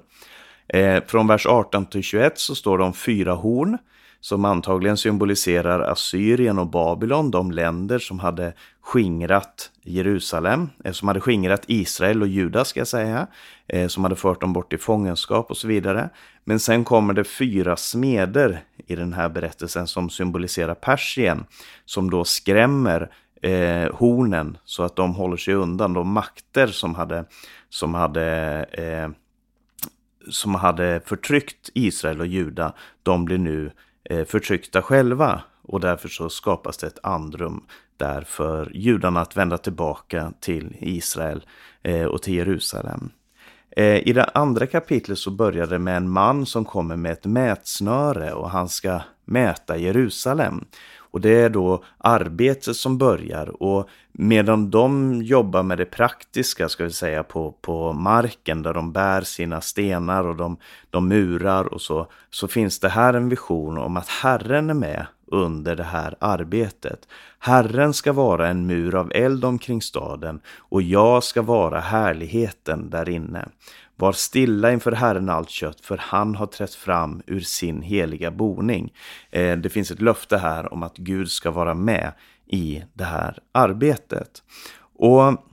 Eh, 0.68 1.04
från 1.08 1.28
vers 1.28 1.46
18 1.46 1.86
till 1.86 2.04
21 2.04 2.38
så 2.40 2.56
står 2.56 2.78
det 2.78 2.84
om 2.84 2.94
fyra 2.94 3.34
horn 3.34 3.78
som 4.20 4.46
antagligen 4.46 4.98
symboliserar 4.98 5.80
Assyrien 5.80 6.60
och 6.60 6.68
Babylon, 6.68 7.32
de 7.32 7.52
länder 7.52 8.00
som 8.00 8.20
hade 8.20 8.54
skingrat 8.82 9.72
Jerusalem, 9.84 10.70
eh, 10.84 10.92
som 10.92 11.08
hade 11.08 11.22
skingrat 11.22 11.64
Israel 11.68 12.22
och 12.22 12.28
Juda 12.28 12.66
ska 12.66 12.80
jag 12.80 12.88
säga, 12.88 13.28
eh, 13.68 13.88
som 13.88 14.04
hade 14.04 14.16
fört 14.16 14.42
dem 14.42 14.54
bort 14.54 14.74
i 14.74 14.78
fångenskap 14.78 15.52
och 15.52 15.58
så 15.58 15.68
vidare. 15.68 16.10
Men 16.44 16.60
sen 16.60 16.84
kommer 16.84 17.14
det 17.14 17.24
fyra 17.24 17.78
smeder 17.78 18.64
i 18.88 18.96
den 18.96 19.14
här 19.14 19.30
berättelsen 19.30 19.88
som 19.88 20.10
symboliserar 20.10 20.76
Persien, 20.76 21.46
som 21.86 22.10
då 22.10 22.24
skrämmer 22.24 23.12
eh, 23.42 23.96
hornen 23.96 24.58
så 24.66 24.84
att 24.84 24.96
de 24.96 25.16
håller 25.16 25.38
sig 25.38 25.54
undan 25.54 25.94
de 25.94 26.10
makter 26.10 26.68
som 26.68 26.96
hade, 26.96 27.26
som 27.70 27.94
hade 27.94 28.26
eh, 28.72 29.10
som 30.30 30.56
hade 30.56 31.02
förtryckt 31.06 31.70
Israel 31.74 32.20
och 32.20 32.28
Juda, 32.28 32.74
de 33.04 33.26
blir 33.26 33.38
nu 33.38 33.72
eh, 34.04 34.26
förtryckta 34.26 34.82
själva. 34.82 35.42
Och 35.62 35.80
därför 35.80 36.10
så 36.10 36.30
skapas 36.30 36.78
det 36.78 36.88
ett 36.88 37.00
andrum 37.04 37.66
där 37.98 38.22
för 38.22 38.72
judarna 38.74 39.22
att 39.22 39.38
vända 39.38 39.58
tillbaka 39.58 40.34
till 40.40 40.76
Israel 40.80 41.46
eh, 41.84 42.06
och 42.06 42.22
till 42.22 42.34
Jerusalem. 42.34 43.10
Eh, 43.78 44.08
I 44.08 44.14
det 44.14 44.24
andra 44.24 44.68
kapitlet 44.68 45.18
så 45.18 45.32
börjar 45.32 45.68
det 45.68 45.80
med 45.80 45.98
en 45.98 46.10
man 46.10 46.46
som 46.46 46.66
kommer 46.66 46.96
med 46.96 47.12
ett 47.12 47.26
mätsnöre 47.26 48.34
och 48.34 48.50
han 48.50 48.70
ska 48.70 49.02
mäta 49.26 49.78
Jerusalem. 49.78 50.66
Och 51.18 51.22
det 51.22 51.42
är 51.42 51.50
då 51.50 51.84
arbetet 51.98 52.76
som 52.76 52.98
börjar 52.98 53.64
och 53.64 53.90
medan 54.12 54.70
de 54.70 55.22
jobbar 55.24 55.64
med 55.64 55.78
det 55.78 55.86
praktiska, 55.86 56.70
ska 56.70 56.84
vi 56.84 56.92
säga, 56.92 57.24
på, 57.24 57.52
på 57.52 57.94
marken 57.94 58.64
där 58.64 58.74
de 58.74 58.92
bär 58.92 59.22
sina 59.22 59.62
stenar 59.62 60.28
och 60.28 60.36
de, 60.36 60.58
de 60.90 61.08
murar 61.08 61.74
och 61.74 61.82
så, 61.82 62.08
så 62.30 62.48
finns 62.48 62.80
det 62.80 62.90
här 62.90 63.14
en 63.14 63.30
vision 63.30 63.78
om 63.78 63.98
att 63.98 64.08
Herren 64.08 64.70
är 64.70 64.74
med 64.74 65.06
under 65.28 65.76
det 65.76 65.84
här 65.84 66.16
arbetet. 66.20 67.08
Herren 67.40 67.94
ska 67.94 68.14
vara 68.14 68.48
en 68.48 68.68
mur 68.68 68.96
av 68.96 69.12
eld 69.16 69.46
omkring 69.46 69.82
staden 69.82 70.40
och 70.58 70.82
jag 70.82 71.24
ska 71.24 71.42
vara 71.42 71.80
härligheten 71.80 72.90
där 72.90 73.10
inne. 73.10 73.48
Var 74.00 74.12
stilla 74.12 74.72
inför 74.72 74.92
Herren 74.92 75.30
allt 75.30 75.50
kött, 75.50 75.82
för 75.82 75.98
han 75.98 76.36
har 76.36 76.46
trätt 76.46 76.74
fram 76.76 77.22
ur 77.28 77.40
sin 77.40 77.82
heliga 77.82 78.32
boning. 78.32 78.94
Eh, 79.32 79.58
det 79.58 79.70
finns 79.70 79.92
ett 79.92 80.02
löfte 80.02 80.38
här 80.38 80.74
om 80.74 80.84
att 80.84 80.98
Gud 80.98 81.32
ska 81.32 81.52
vara 81.52 81.74
med 81.74 82.12
i 82.48 82.84
det 82.94 83.04
här 83.04 83.40
arbetet. 83.52 84.44
Och 85.00 85.44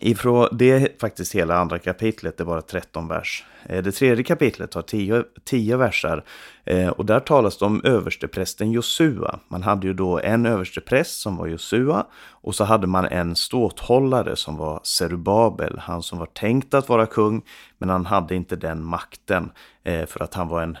Ifrån, 0.00 0.48
det 0.52 0.70
är 0.70 0.88
faktiskt 1.00 1.34
hela 1.34 1.56
andra 1.56 1.78
kapitlet, 1.78 2.36
det 2.36 2.42
är 2.42 2.46
bara 2.46 2.62
13 2.62 3.08
vers. 3.08 3.44
Eh, 3.66 3.82
det 3.82 3.92
tredje 3.92 4.24
kapitlet 4.24 4.74
har 4.74 4.82
tio, 4.82 5.24
tio 5.44 5.76
versar 5.76 6.24
eh, 6.64 6.88
och 6.88 7.06
där 7.06 7.20
talas 7.20 7.58
det 7.58 7.64
om 7.64 7.80
översteprästen 7.84 8.72
Josua. 8.72 9.38
Man 9.48 9.62
hade 9.62 9.86
ju 9.86 9.94
då 9.94 10.20
en 10.20 10.46
överstepräst 10.46 11.20
som 11.20 11.36
var 11.36 11.46
Josua 11.46 12.06
och 12.30 12.54
så 12.54 12.64
hade 12.64 12.86
man 12.86 13.04
en 13.04 13.36
ståthållare 13.36 14.36
som 14.36 14.56
var 14.56 14.80
Serubabel, 14.82 15.78
han 15.78 16.02
som 16.02 16.18
var 16.18 16.26
tänkt 16.26 16.74
att 16.74 16.88
vara 16.88 17.06
kung 17.06 17.42
men 17.78 17.88
han 17.88 18.06
hade 18.06 18.34
inte 18.34 18.56
den 18.56 18.84
makten 18.84 19.50
eh, 19.84 20.06
för 20.06 20.24
att 20.24 20.34
han 20.34 20.48
var 20.48 20.62
en, 20.62 20.78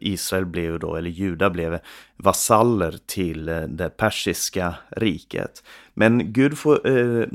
Israel 0.00 0.46
blev 0.46 0.64
ju 0.64 0.78
då, 0.78 0.96
eller 0.96 1.10
Juda 1.10 1.50
blev 1.50 1.78
vasaller 2.16 2.98
till 3.06 3.44
det 3.68 3.96
persiska 3.96 4.74
riket. 4.90 5.62
Men 5.94 6.32
Gud 6.32 6.58
får, 6.58 6.88
eh, 6.88 7.26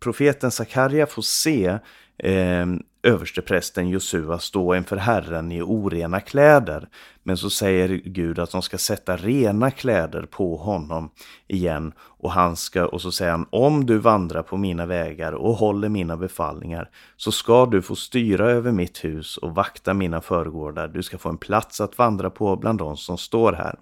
profeten 0.00 0.50
Sakarja 0.50 1.06
får 1.06 1.22
se 1.22 1.78
eh, 2.18 2.66
översteprästen 3.04 3.88
Josua 3.88 4.38
stå 4.38 4.74
inför 4.74 4.96
Herren 4.96 5.52
i 5.52 5.62
orena 5.62 6.20
kläder. 6.20 6.88
Men 7.22 7.36
så 7.36 7.50
säger 7.50 7.88
Gud 7.88 8.38
att 8.38 8.50
de 8.50 8.62
ska 8.62 8.78
sätta 8.78 9.16
rena 9.16 9.70
kläder 9.70 10.22
på 10.22 10.56
honom 10.56 11.10
igen. 11.48 11.92
Och, 11.98 12.32
han 12.32 12.56
ska, 12.56 12.86
och 12.86 13.00
så 13.00 13.12
säger 13.12 13.30
han, 13.30 13.46
om 13.50 13.86
du 13.86 13.98
vandrar 13.98 14.42
på 14.42 14.56
mina 14.56 14.86
vägar 14.86 15.32
och 15.32 15.54
håller 15.54 15.88
mina 15.88 16.16
befallningar 16.16 16.90
så 17.16 17.32
ska 17.32 17.66
du 17.66 17.82
få 17.82 17.96
styra 17.96 18.50
över 18.50 18.72
mitt 18.72 19.04
hus 19.04 19.36
och 19.36 19.54
vakta 19.54 19.94
mina 19.94 20.20
förgårdar. 20.20 20.88
Du 20.88 21.02
ska 21.02 21.18
få 21.18 21.28
en 21.28 21.38
plats 21.38 21.80
att 21.80 21.98
vandra 21.98 22.30
på 22.30 22.56
bland 22.56 22.78
de 22.78 22.96
som 22.96 23.18
står 23.18 23.52
här. 23.52 23.78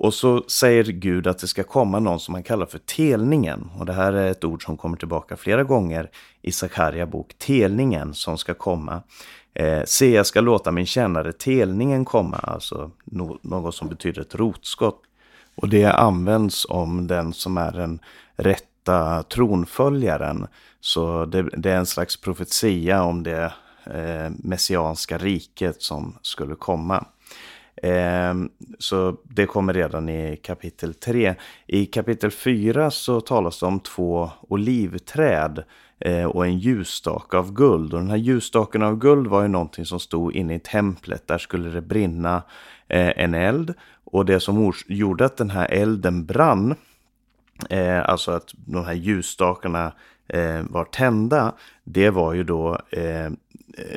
Och 0.00 0.14
så 0.14 0.44
säger 0.48 0.84
Gud 0.84 1.26
att 1.26 1.38
det 1.38 1.46
ska 1.46 1.64
komma 1.64 1.98
någon 1.98 2.20
som 2.20 2.34
han 2.34 2.42
kallar 2.42 2.66
för 2.66 2.78
telningen. 2.78 3.70
Och 3.78 3.86
det 3.86 3.92
här 3.92 4.12
är 4.12 4.30
ett 4.30 4.44
ord 4.44 4.64
som 4.64 4.76
kommer 4.76 4.96
tillbaka 4.96 5.36
flera 5.36 5.64
gånger 5.64 6.10
i 6.42 6.52
Sakarja 6.52 7.06
bok. 7.06 7.34
Telningen 7.38 8.14
som 8.14 8.38
ska 8.38 8.54
komma. 8.54 9.02
Eh, 9.54 9.82
Se, 9.84 10.14
jag 10.14 10.26
ska 10.26 10.40
låta 10.40 10.70
min 10.70 10.86
tjänare 10.86 11.32
telningen 11.32 12.04
komma. 12.04 12.36
Alltså 12.36 12.90
no 13.04 13.38
något 13.42 13.74
som 13.74 13.88
betyder 13.88 14.22
ett 14.22 14.34
rotskott. 14.34 15.02
Och 15.54 15.68
det 15.68 15.84
används 15.84 16.66
om 16.68 17.06
den 17.06 17.32
som 17.32 17.56
är 17.56 17.72
den 17.72 17.98
rätta 18.36 19.22
tronföljaren. 19.22 20.46
Så 20.80 21.24
det, 21.24 21.42
det 21.42 21.70
är 21.70 21.76
en 21.76 21.86
slags 21.86 22.20
profetia 22.20 23.02
om 23.02 23.22
det 23.22 23.52
eh, 23.86 24.30
messianska 24.38 25.18
riket 25.18 25.82
som 25.82 26.18
skulle 26.22 26.54
komma. 26.54 27.04
Ehm, 27.82 28.48
så 28.78 29.16
det 29.22 29.46
kommer 29.46 29.74
redan 29.74 30.08
i 30.08 30.36
kapitel 30.36 30.94
3. 30.94 31.34
I 31.66 31.86
kapitel 31.86 32.30
4 32.30 32.90
så 32.90 33.20
talas 33.20 33.60
det 33.60 33.66
om 33.66 33.80
två 33.80 34.30
olivträd 34.40 35.64
eh, 35.98 36.24
och 36.24 36.46
en 36.46 36.58
ljusstake 36.58 37.36
av 37.36 37.52
guld. 37.52 37.94
Och 37.94 38.00
den 38.00 38.10
här 38.10 38.16
ljusstaken 38.16 38.82
av 38.82 38.98
guld 38.98 39.26
var 39.26 39.42
ju 39.42 39.48
någonting 39.48 39.84
som 39.84 40.00
stod 40.00 40.32
inne 40.36 40.54
i 40.54 40.60
templet. 40.60 41.26
Där 41.26 41.38
skulle 41.38 41.70
det 41.70 41.82
brinna 41.82 42.42
eh, 42.88 43.12
en 43.16 43.34
eld. 43.34 43.74
Och 44.04 44.24
det 44.24 44.40
som 44.40 44.72
gjorde 44.86 45.24
att 45.24 45.36
den 45.36 45.50
här 45.50 45.66
elden 45.70 46.26
brann, 46.26 46.74
eh, 47.70 48.08
alltså 48.08 48.30
att 48.30 48.54
de 48.66 48.84
här 48.84 48.94
ljusstakarna 48.94 49.92
var 50.62 50.84
tända, 50.84 51.52
det 51.84 52.10
var 52.10 52.32
ju 52.32 52.44
då 52.44 52.78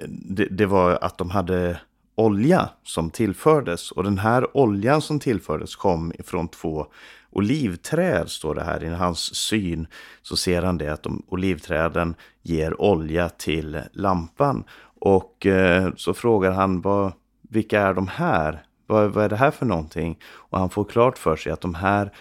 det, 0.08 0.48
det 0.52 0.66
var 0.66 0.98
att 1.02 1.18
de 1.18 1.30
hade 1.30 1.80
olja 2.22 2.70
som 2.84 3.10
tillfördes. 3.10 3.92
Och 3.92 4.04
den 4.04 4.18
här 4.18 4.58
oljan 4.58 5.02
som 5.02 5.20
tillfördes 5.20 5.76
kom 5.76 6.14
ifrån 6.20 6.48
två 6.48 6.88
olivträd, 7.32 8.30
står 8.30 8.56
det 8.56 8.64
här. 8.64 8.84
I 8.84 8.88
hans 8.88 9.36
syn 9.36 9.88
så 10.22 10.36
ser 10.36 10.62
han 10.62 10.78
det 10.78 10.88
att 10.88 11.04
de 11.04 11.24
olivträden 11.28 12.16
ger 12.42 12.82
olja 12.82 13.30
till 13.30 13.82
lampan. 13.94 14.64
Och 15.00 15.46
eh, 15.46 15.92
så 15.96 16.14
frågar 16.14 16.52
han, 16.52 16.82
vad, 16.82 17.14
vilka 17.50 17.82
är 17.82 17.94
de 17.94 18.08
här? 18.08 18.64
Vad, 18.88 19.12
vad 19.12 19.26
är 19.26 19.30
det 19.30 19.36
här 19.36 19.52
för 19.52 19.66
någonting? 19.66 20.20
Och 20.24 20.60
han 20.60 20.70
får 20.70 20.84
klart 20.84 21.18
för 21.18 21.36
sig 21.36 21.52
att 21.52 21.62
de 21.62 21.76
här 21.76 22.12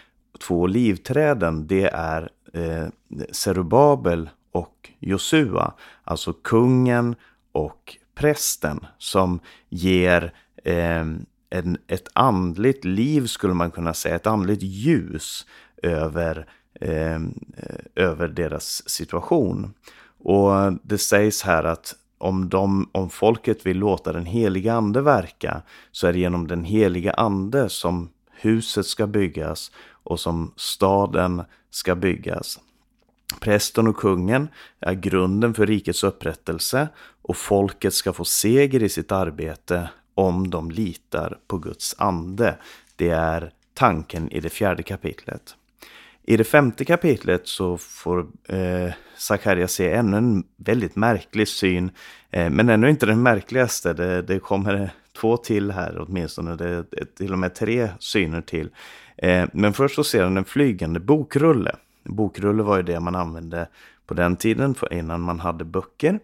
två 0.41 0.61
olivträden, 0.61 1.67
det 1.67 1.87
är 1.93 2.31
eh, 2.53 2.87
Zerubabel 3.33 4.31
och 4.53 4.91
Josua. 4.99 5.73
Alltså 6.05 6.33
kungen 6.33 7.15
och 7.53 7.97
prästen 8.21 8.87
som 8.99 9.41
ger 9.69 10.33
eh, 10.65 11.05
en, 11.51 11.79
ett 11.87 12.09
andligt 12.13 12.85
liv 12.85 13.27
skulle 13.27 13.55
man 13.55 13.71
kunna 13.71 13.95
säga, 13.95 14.17
ett 14.17 14.27
andligt 14.27 14.63
ljus 14.63 15.47
över, 15.83 16.47
eh, 16.81 17.15
eh, 17.15 17.21
över 17.95 18.29
deras 18.29 18.89
situation. 18.89 19.75
Och 20.19 20.73
det 20.83 20.99
sägs 20.99 21.43
här 21.43 21.65
att 21.65 21.95
om, 22.19 22.49
de, 22.49 22.91
om 22.93 23.11
folket 23.11 23.67
vill 23.67 23.79
låta 23.79 24.13
den 24.13 24.27
heliga 24.27 24.75
ande 24.75 25.03
verka 25.03 25.63
så 25.93 26.07
är 26.07 26.13
det 26.13 26.19
genom 26.19 26.47
den 26.47 26.65
heliga 26.65 27.13
ande 27.13 27.69
som 27.69 28.11
huset 28.31 28.87
ska 28.87 29.07
byggas 29.07 29.73
och 30.03 30.21
som 30.21 30.53
staden 30.57 31.43
ska 31.71 31.95
byggas. 31.95 32.61
Prästen 33.41 33.87
och 33.87 33.97
kungen 33.97 34.49
är 34.81 34.95
grunden 34.95 35.55
för 35.55 35.67
rikets 35.67 36.05
upprättelse 36.05 36.89
och 37.23 37.37
folket 37.37 37.95
ska 37.95 38.13
få 38.13 38.25
seger 38.25 38.83
i 38.83 38.89
sitt 38.89 39.13
arbete 39.13 39.89
om 40.15 40.51
de 40.51 40.71
litar 40.71 41.39
på 41.47 41.59
Guds 41.59 41.95
ande. 41.99 42.57
Det 42.97 43.09
är 43.09 43.53
tanken 43.75 44.31
i 44.31 44.41
det 44.41 44.51
fjärde 44.51 44.83
kapitlet. 44.83 45.57
I 46.23 46.37
det 46.37 46.45
femte 46.45 46.85
kapitlet 46.85 47.49
så 47.49 47.79
får 47.79 48.27
eh, 48.49 48.93
Sakarja 49.17 49.69
se 49.69 49.93
ännu 49.93 50.17
en 50.17 50.45
väldigt 50.57 50.97
märklig 50.97 51.49
syn. 51.49 51.91
Eh, 52.31 52.51
men 52.51 52.69
ännu 52.69 52.91
inte 52.91 53.07
den 53.07 53.23
märkligaste. 53.23 53.93
Det, 53.93 54.23
det 54.23 54.39
kommer 54.39 54.91
två 55.21 55.37
till 55.37 55.71
här 55.71 56.07
åtminstone. 56.09 56.57
Det 56.57 56.69
är 56.69 56.85
till 57.17 57.33
och 57.33 57.39
med 57.39 57.55
tre 57.55 57.89
syner 57.99 58.41
till. 58.41 58.69
Eh, 59.17 59.49
men 59.53 59.73
först 59.73 59.95
så 59.95 60.05
ser 60.05 60.23
han 60.23 60.37
en 60.37 60.45
flygande 60.45 61.01
bokrulle. 61.01 61.77
Bokrulle 62.05 62.63
var 62.63 62.77
ju 62.77 62.83
det 62.83 63.01
man 63.01 63.15
använde 63.15 63.69
på 64.07 64.15
den 64.15 64.37
tiden 64.37 64.75
för 64.75 64.93
innan 64.93 65.21
man 65.21 65.41
hade 65.41 65.65
böcker. 65.65 66.21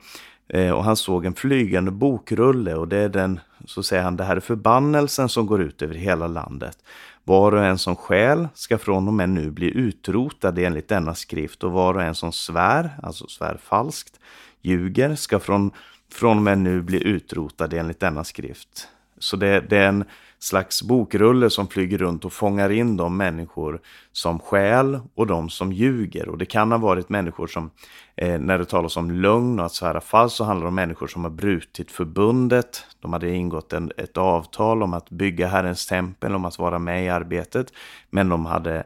Eh, 0.49 0.71
och 0.71 0.85
han 0.85 0.97
såg 0.97 1.25
en 1.25 1.35
flygande 1.35 1.91
bokrulle 1.91 2.75
och 2.75 2.89
det 2.89 2.97
är 2.97 3.09
den, 3.09 3.41
så 3.65 3.83
säger 3.83 4.03
han, 4.03 4.17
det 4.17 4.25
här 4.25 4.37
är 4.37 4.41
förbannelsen 4.41 5.29
som 5.29 5.47
går 5.47 5.63
ut 5.63 5.83
över 5.83 5.95
hela 5.95 6.27
landet. 6.27 6.79
Var 7.25 7.53
och 7.53 7.65
en 7.65 7.79
som 7.79 7.97
skäl 7.97 8.49
ska 8.55 8.79
från 8.79 9.09
och 9.09 9.15
med 9.15 9.29
nu 9.29 9.51
bli 9.51 9.77
utrotad 9.79 10.59
enligt 10.59 10.89
denna 10.89 11.15
skrift 11.15 11.65
och 11.65 11.73
var 11.73 11.95
och 11.95 12.03
en 12.03 12.15
som 12.15 12.33
svär, 12.33 12.91
alltså 13.03 13.27
svär 13.27 13.59
falskt, 13.63 14.21
ljuger 14.63 15.15
ska 15.15 15.39
från, 15.39 15.71
från 16.13 16.37
och 16.37 16.43
med 16.43 16.59
nu 16.59 16.83
bli 16.83 17.05
utrotad 17.05 17.75
enligt 17.75 18.01
denna 18.01 18.25
skrift. 18.25 18.89
Så 19.19 19.37
det, 19.37 19.61
det 19.61 19.77
är 19.77 19.89
en 19.89 20.05
slags 20.39 20.83
bokrulle 20.83 21.51
som 21.51 21.69
flyger 21.69 21.99
runt 21.99 22.25
och 22.25 22.33
fångar 22.33 22.71
in 22.71 22.97
de 22.97 23.17
människor 23.17 23.81
som 24.13 24.39
skäl 24.39 25.01
och 25.15 25.27
de 25.27 25.51
som 25.51 25.73
ljuger. 25.73 26.29
Och 26.29 26.39
det 26.39 26.45
kan 26.45 26.73
ha 26.73 26.79
varit 26.79 27.09
människor 27.09 27.47
som, 27.47 27.71
eh, 28.17 28.39
när 28.39 28.59
det 28.59 28.65
talas 28.65 28.97
om 28.97 29.11
lögn 29.11 29.61
och 29.61 29.67
att 29.67 29.73
svära 29.73 30.01
falskt, 30.01 30.37
så 30.37 30.45
handlar 30.45 30.65
det 30.65 30.69
om 30.69 30.75
människor 30.75 31.07
som 31.07 31.25
har 31.25 31.31
brutit 31.31 31.91
förbundet. 31.91 32.85
De 33.01 33.13
hade 33.13 33.31
ingått 33.31 33.73
en, 33.73 33.93
ett 33.97 34.17
avtal 34.17 34.83
om 34.83 34.95
att 34.95 35.11
bygga 35.11 35.47
Herrens 35.47 35.87
tempel, 35.87 36.35
om 36.35 36.45
att 36.45 36.59
vara 36.59 36.79
med 36.79 37.05
i 37.05 37.09
arbetet. 37.09 37.73
Men 38.11 38.29
de 38.29 38.47
hade 38.47 38.85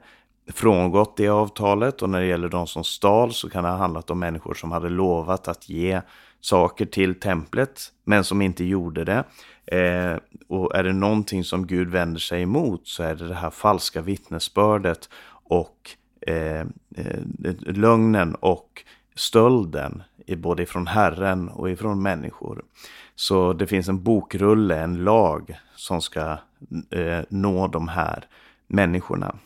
frångått 0.52 1.16
det 1.16 1.28
avtalet 1.28 2.02
och 2.02 2.10
när 2.10 2.20
det 2.20 2.26
gäller 2.26 2.48
de 2.48 2.66
som 2.66 2.84
stal 2.84 3.32
så 3.32 3.50
kan 3.50 3.64
det 3.64 3.70
ha 3.70 3.76
handlat 3.76 4.10
om 4.10 4.18
människor 4.18 4.54
som 4.54 4.72
hade 4.72 4.88
lovat 4.88 5.48
att 5.48 5.68
ge 5.68 6.00
saker 6.40 6.86
till 6.86 7.20
templet 7.20 7.92
men 8.04 8.24
som 8.24 8.42
inte 8.42 8.64
gjorde 8.64 9.04
det. 9.04 9.24
Eh, 9.70 10.16
och 10.48 10.74
är 10.74 10.85
det 10.85 10.92
någonting 10.92 11.44
som 11.44 11.66
Gud 11.66 11.88
vänder 11.88 12.20
sig 12.20 12.42
emot 12.42 12.88
så 12.88 13.02
är 13.02 13.14
det 13.14 13.28
det 13.28 13.35
här 13.35 13.50
falska 13.50 14.00
vittnesbördet 14.00 15.09
och 15.44 15.90
eh, 16.26 16.61
eh, 16.96 17.20
lögnen 17.61 18.35
och 18.35 18.85
stölden 19.14 20.02
både 20.37 20.62
ifrån 20.62 20.87
Herren 20.87 21.48
och 21.48 21.70
ifrån 21.70 22.02
människor. 22.02 22.62
Så 23.14 23.52
det 23.52 23.66
finns 23.66 23.88
en 23.88 24.02
bokrulle, 24.02 24.80
en 24.80 25.04
lag 25.04 25.59
som 25.74 26.02
ska 26.02 26.38
eh, 26.90 27.20
nå 27.28 27.66
de 27.68 27.88
här 27.88 28.24
människorna. 28.66 29.37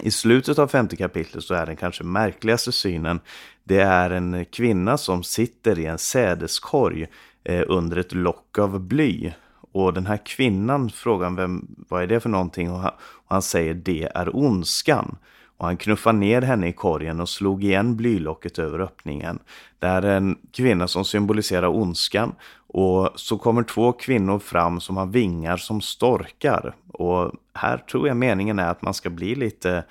I 0.00 0.10
slutet 0.10 0.58
av 0.58 0.68
femte 0.68 0.96
kapitlet 0.96 1.44
så 1.44 1.54
är 1.54 1.66
den 1.66 1.76
kanske 1.76 2.04
märkligaste 2.04 2.72
synen. 2.72 3.20
Det 3.64 3.80
är 3.80 4.10
en 4.10 4.44
kvinna 4.44 4.98
som 4.98 5.22
sitter 5.22 5.78
i 5.78 5.86
en 5.86 5.98
sädeskorg 5.98 7.06
eh, 7.44 7.62
under 7.68 7.96
ett 7.96 8.14
lock 8.14 8.58
av 8.58 8.80
bly. 8.80 9.32
Och 9.74 9.94
den 9.94 10.06
här 10.06 10.26
kvinnan 10.26 10.90
frågar 10.90 11.30
vem, 11.30 11.66
vad 11.88 12.02
är 12.02 12.06
det 12.06 12.20
för 12.20 12.28
någonting? 12.28 12.70
Och 12.70 12.78
han, 12.78 12.92
och 12.98 13.32
han 13.32 13.42
säger 13.42 13.74
det 13.74 14.08
är 14.14 14.36
ondskan. 14.36 15.16
Och 15.56 15.66
han 15.66 15.76
knuffar 15.76 16.12
ner 16.12 16.42
henne 16.42 16.68
i 16.68 16.72
korgen 16.72 17.20
och 17.20 17.28
slog 17.28 17.64
igen 17.64 17.96
blylocket 17.96 18.58
över 18.58 18.78
öppningen. 18.78 19.38
Det 19.78 19.86
är 19.86 20.02
en 20.02 20.38
kvinna 20.52 20.88
som 20.88 21.04
symboliserar 21.04 21.66
ondskan. 21.68 22.34
Och 22.66 23.10
så 23.14 23.38
kommer 23.38 23.62
två 23.62 23.92
kvinnor 23.92 24.38
fram 24.38 24.80
som 24.80 24.96
har 24.96 25.06
vingar 25.06 25.56
som 25.56 25.80
storkar. 25.80 26.74
Och 26.92 27.32
här 27.54 27.78
tror 27.78 28.08
jag 28.08 28.16
meningen 28.16 28.58
är 28.58 28.70
att 28.70 28.82
man 28.82 28.94
ska 28.94 29.10
bli 29.10 29.34
lite 29.34 29.84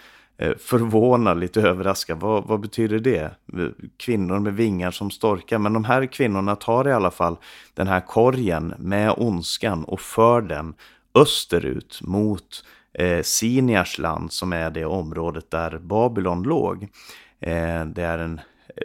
Eh, 0.44 0.54
förvånad, 0.58 1.40
lite 1.40 1.62
överraskad. 1.62 2.20
Vad, 2.20 2.44
vad, 2.44 2.60
betyder 2.60 3.00
det? 3.00 3.32
Kvinnor 3.98 4.40
med 4.40 4.54
vingar 4.54 4.92
som 4.92 5.12
storkar. 5.12 5.58
Men 5.58 5.74
de 5.74 5.84
här 5.84 6.06
kvinnorna 6.06 6.56
tar 6.56 6.88
i 6.88 6.92
alla 6.92 7.12
fall 7.12 7.38
den 7.74 7.88
här 7.88 8.00
korgen 8.00 8.74
med 8.78 9.14
ondskan 9.18 9.84
och 9.84 10.02
för 10.02 10.42
den 10.42 10.74
österut 11.16 12.00
mot 12.02 12.64
eh, 12.94 13.22
Siniars 13.22 13.98
land 13.98 14.32
som 14.32 14.54
är 14.54 14.70
det 14.70 14.86
området 14.86 15.52
där 15.52 15.78
Babylon 15.78 16.44
låg. 16.44 16.84
Eh, 17.40 17.86
det 17.86 18.04
är 18.04 18.18
en 18.18 18.42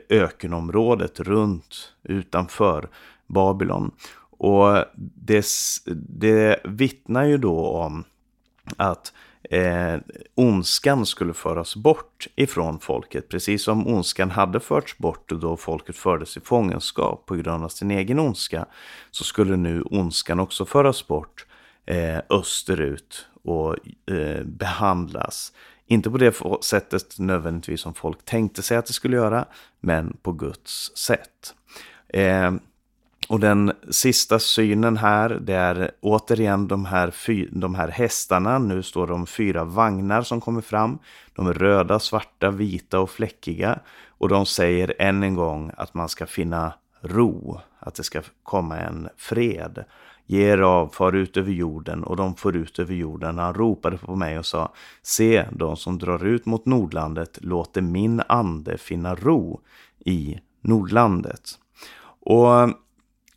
ökenområdet 0.09 1.21
runt 1.21 1.93
utanför 2.03 2.89
Babylon. 3.27 3.91
Och 4.39 4.85
det, 5.15 5.47
det 6.09 6.61
vittnar 6.65 7.25
ju 7.25 7.39
då 7.39 7.67
om 7.67 8.05
att 8.77 9.13
eh, 9.51 9.97
ondskan 10.35 11.07
skulle 11.07 11.35
föras 11.35 11.77
bort 11.77 12.27
ifrån 12.37 12.81
folket. 12.81 13.29
Precis 13.29 13.65
som 13.65 13.87
ondskan 13.87 14.31
hade 14.31 14.61
förts 14.61 14.99
bort 14.99 15.29
då 15.29 15.57
folket 15.57 15.97
fördes 15.97 16.37
i 16.37 16.41
fångenskap 16.41 17.27
på 17.27 17.35
grund 17.35 17.65
av 17.65 17.69
sin 17.69 17.91
egen 17.91 18.19
ondska. 18.19 18.67
Så 19.11 19.25
skulle 19.25 19.57
nu 19.57 19.83
ondskan 19.83 20.41
också 20.41 20.65
föras 20.65 21.07
bort 21.07 21.47
eh, 21.87 22.19
österut 22.31 23.27
och 23.45 23.77
eh, 24.11 24.45
behandlas. 24.45 25.53
Inte 25.87 26.11
på 26.11 26.19
det 26.19 26.35
sättet 26.63 27.19
nödvändigtvis 27.19 27.81
som 27.81 27.95
folk 27.95 28.25
tänkte 28.25 28.63
sig 28.63 28.77
att 28.77 28.87
det 28.87 28.93
skulle 28.93 29.17
göra, 29.17 29.45
men 29.81 30.17
på 30.23 30.33
Guds 30.33 30.97
sätt. 30.97 31.55
Eh, 32.09 32.53
och 33.29 33.41
den 33.41 33.73
sista 33.91 34.39
synen 34.39 34.97
här, 34.97 35.29
det 35.29 35.55
är 35.55 35.91
återigen 36.01 36.69
de 36.69 36.85
här, 36.85 37.11
fy, 37.11 37.49
de 37.53 37.75
här 37.75 37.89
hästarna. 37.89 38.59
Nu 38.59 38.83
står 38.83 39.07
de 39.07 39.27
fyra 39.27 39.65
vagnar 39.65 40.23
som 40.23 40.41
kommer 40.41 40.61
fram. 40.61 40.99
De 41.35 41.47
är 41.47 41.53
röda, 41.53 41.99
svarta, 41.99 42.51
vita 42.51 43.01
och 43.01 43.11
fläckiga. 43.11 43.79
Och 44.09 44.29
de 44.29 44.47
säger 44.47 44.95
än 44.99 45.23
en 45.23 45.35
gång 45.35 45.71
att 45.77 45.95
man 45.95 46.09
ska 46.09 46.27
finna 46.27 46.73
ro, 47.01 47.61
att 47.79 47.95
det 47.95 48.03
ska 48.03 48.23
komma 48.43 48.79
en 48.79 49.09
fred. 49.17 49.85
Ge 50.27 50.53
er 50.53 50.59
av, 50.59 50.89
far 50.89 51.13
ut 51.13 51.37
över 51.37 51.53
jorden 51.53 52.05
och 52.05 52.17
de 52.17 52.35
får 52.35 52.57
ut 52.57 52.79
över 52.79 52.95
jorden. 52.95 53.39
Han 53.39 53.55
ropade 53.55 53.99
på 53.99 54.17
mig 54.17 54.39
och 54.39 54.47
sa, 54.47 54.73
se, 55.03 55.45
de 55.53 55.77
som 55.77 55.99
drar 55.99 56.25
ut 56.25 56.47
mot 56.47 56.67
Nordlandet 56.67 57.39
låter 57.43 57.81
min 57.81 58.23
ande 58.29 58.79
finna 58.79 59.15
ro 59.15 59.61
i 59.99 60.41
Nordlandet. 60.61 61.51
Och 62.21 62.69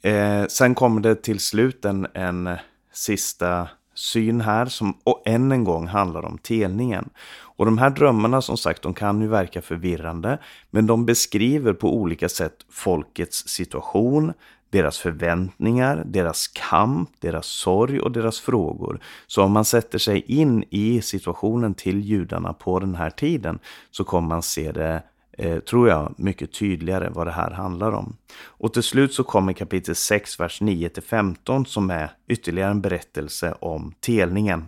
Eh, 0.02 0.46
sen 0.48 0.76
kommer 0.76 1.02
det 1.02 1.16
till 1.16 1.40
slut 1.40 1.86
en, 1.86 2.08
en 2.14 2.50
sista 2.94 3.68
syn 3.94 4.42
här 4.42 4.66
som 4.66 4.98
och 5.04 5.22
än 5.26 5.52
en 5.52 5.64
gång 5.64 5.88
handlar 5.88 6.26
om 6.26 6.38
telningen. 6.38 7.10
Och 7.40 7.66
de 7.66 7.78
här 7.78 7.90
drömmarna 7.90 8.42
som 8.42 8.58
sagt, 8.58 8.82
de 8.82 8.94
kan 8.94 9.22
ju 9.22 9.28
verka 9.28 9.62
förvirrande, 9.62 10.38
men 10.70 10.88
de 10.88 11.06
beskriver 11.06 11.74
på 11.74 11.96
olika 11.96 12.30
sätt 12.30 12.56
folkets 12.70 13.48
situation, 13.48 14.34
deras 14.70 14.98
förväntningar, 14.98 16.04
deras 16.06 16.48
kamp, 16.48 17.10
deras 17.20 17.46
sorg 17.46 18.00
och 18.00 18.12
deras 18.12 18.40
frågor. 18.40 19.00
Så 19.28 19.44
om 19.44 19.52
man 19.52 19.66
sätter 19.66 19.98
sig 20.00 20.20
in 20.28 20.64
i 20.70 21.02
situationen 21.02 21.74
till 21.74 22.00
judarna 22.00 22.54
på 22.54 22.80
den 22.80 22.96
här 22.96 23.10
tiden 23.10 23.60
så 23.92 24.04
kommer 24.04 24.28
man 24.28 24.42
se 24.42 24.72
det 24.72 25.04
eh, 25.42 25.60
tror 25.60 25.90
jag, 25.90 26.14
mycket 26.18 26.54
tydligare 26.54 27.10
vad 27.10 27.28
det 27.28 27.32
här 27.32 27.52
handlar 27.52 27.92
om. 27.92 28.18
Och 28.44 28.74
till 28.74 28.84
slut 28.84 29.14
så 29.14 29.24
kommer 29.24 29.54
kapitel 29.54 29.96
6, 29.96 30.40
vers 30.40 30.62
9-15 30.62 31.66
som 31.66 31.90
är 31.90 32.12
ytterligare 32.28 32.72
en 32.72 32.82
berättelse 32.82 33.56
om 33.60 33.94
telningen. 34.00 34.66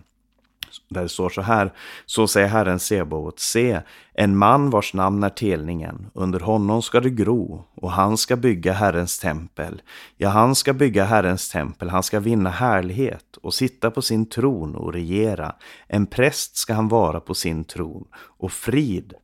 Där 0.88 1.02
det 1.02 1.08
står 1.08 1.28
så 1.28 1.42
här. 1.42 1.72
Så 2.06 2.26
säger 2.26 2.48
Herren 2.48 2.78
Sebaot, 2.78 3.40
se, 3.40 3.80
en 4.14 4.36
man 4.36 4.70
vars 4.70 4.94
namn 4.94 5.22
är 5.22 5.28
telningen, 5.28 6.06
under 6.14 6.40
honom 6.40 6.82
ska 6.82 7.00
det 7.00 7.10
gro, 7.10 7.64
och 7.74 7.92
han 7.92 8.16
ska 8.16 8.36
bygga 8.36 8.72
Herrens 8.72 9.18
tempel. 9.18 9.82
Ja, 10.16 10.28
han 10.28 10.54
ska 10.54 10.72
bygga 10.72 11.04
Herrens 11.04 11.50
tempel, 11.50 11.88
han 11.88 12.02
ska 12.02 12.20
vinna 12.20 12.50
härlighet 12.50 13.36
och 13.42 13.54
sitta 13.54 13.90
på 13.90 14.02
sin 14.02 14.26
tron 14.26 14.76
och 14.76 14.92
regera. 14.92 15.54
En 15.88 16.06
präst 16.06 16.56
ska 16.56 16.74
han 16.74 16.88
vara 16.88 17.20
på 17.20 17.34
sin 17.34 17.64
tron, 17.64 18.04
och 18.14 18.52
frid, 18.52 19.14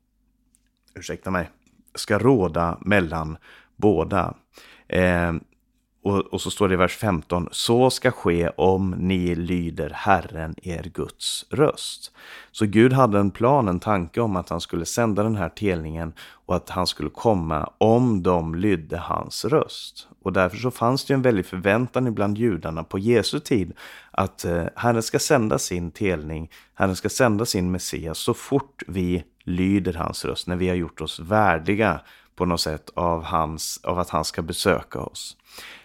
ursäkta 0.94 1.30
mig, 1.30 1.50
ska 1.94 2.18
råda 2.18 2.78
mellan 2.80 3.36
båda. 3.76 4.34
Eh, 4.88 5.32
och, 6.02 6.18
och, 6.18 6.40
så 6.40 6.50
står 6.50 6.68
det 6.68 6.74
i 6.74 6.76
vers 6.76 6.96
15, 6.96 7.48
så 7.52 7.90
ska 7.90 8.10
ske 8.10 8.48
om 8.48 8.90
ni 8.90 9.34
lyder 9.34 9.90
Herren 9.94 10.54
er 10.62 10.90
Guds 10.94 11.46
röst. 11.50 12.12
Så 12.52 12.66
Gud 12.66 12.92
hade 12.92 13.18
en 13.18 13.30
plan, 13.30 13.68
en 13.68 13.80
tanke 13.80 14.20
om 14.20 14.36
att 14.36 14.48
han 14.48 14.60
skulle 14.60 14.86
sända 14.86 15.22
den 15.22 15.36
här 15.36 15.48
telningen 15.48 16.12
och 16.46 16.56
att 16.56 16.70
han 16.70 16.86
skulle 16.86 17.10
komma 17.10 17.72
om 17.78 18.22
de 18.22 18.54
lydde 18.54 18.98
hans 18.98 19.44
röst. 19.44 20.08
Och 20.22 20.32
därför 20.32 20.56
så 20.56 20.70
fanns 20.70 21.04
det 21.04 21.14
en 21.14 21.22
väldig 21.22 21.46
förväntan 21.46 22.06
ibland 22.06 22.38
judarna 22.38 22.84
på 22.84 22.98
Jesu 22.98 23.40
tid 23.40 23.72
att 24.10 24.44
eh, 24.44 24.64
Herren 24.76 25.02
ska 25.02 25.18
sända 25.18 25.58
sin 25.58 25.90
telning, 25.90 26.50
Herren 26.74 26.96
ska 26.96 27.08
sända 27.08 27.44
sin 27.44 27.70
Messias 27.70 28.18
så 28.18 28.34
fort 28.34 28.82
vi 28.86 29.24
lyder 29.44 29.92
hans 29.92 30.24
röst, 30.24 30.46
när 30.46 30.56
vi 30.56 30.68
har 30.68 30.76
gjort 30.76 31.00
oss 31.00 31.20
värdiga 31.20 32.00
på 32.36 32.44
något 32.44 32.60
sätt 32.60 32.90
av, 32.94 33.22
hans, 33.22 33.80
av 33.82 33.98
att 33.98 34.10
han 34.10 34.24
ska 34.24 34.42
besöka 34.42 34.98
oss. 35.00 35.36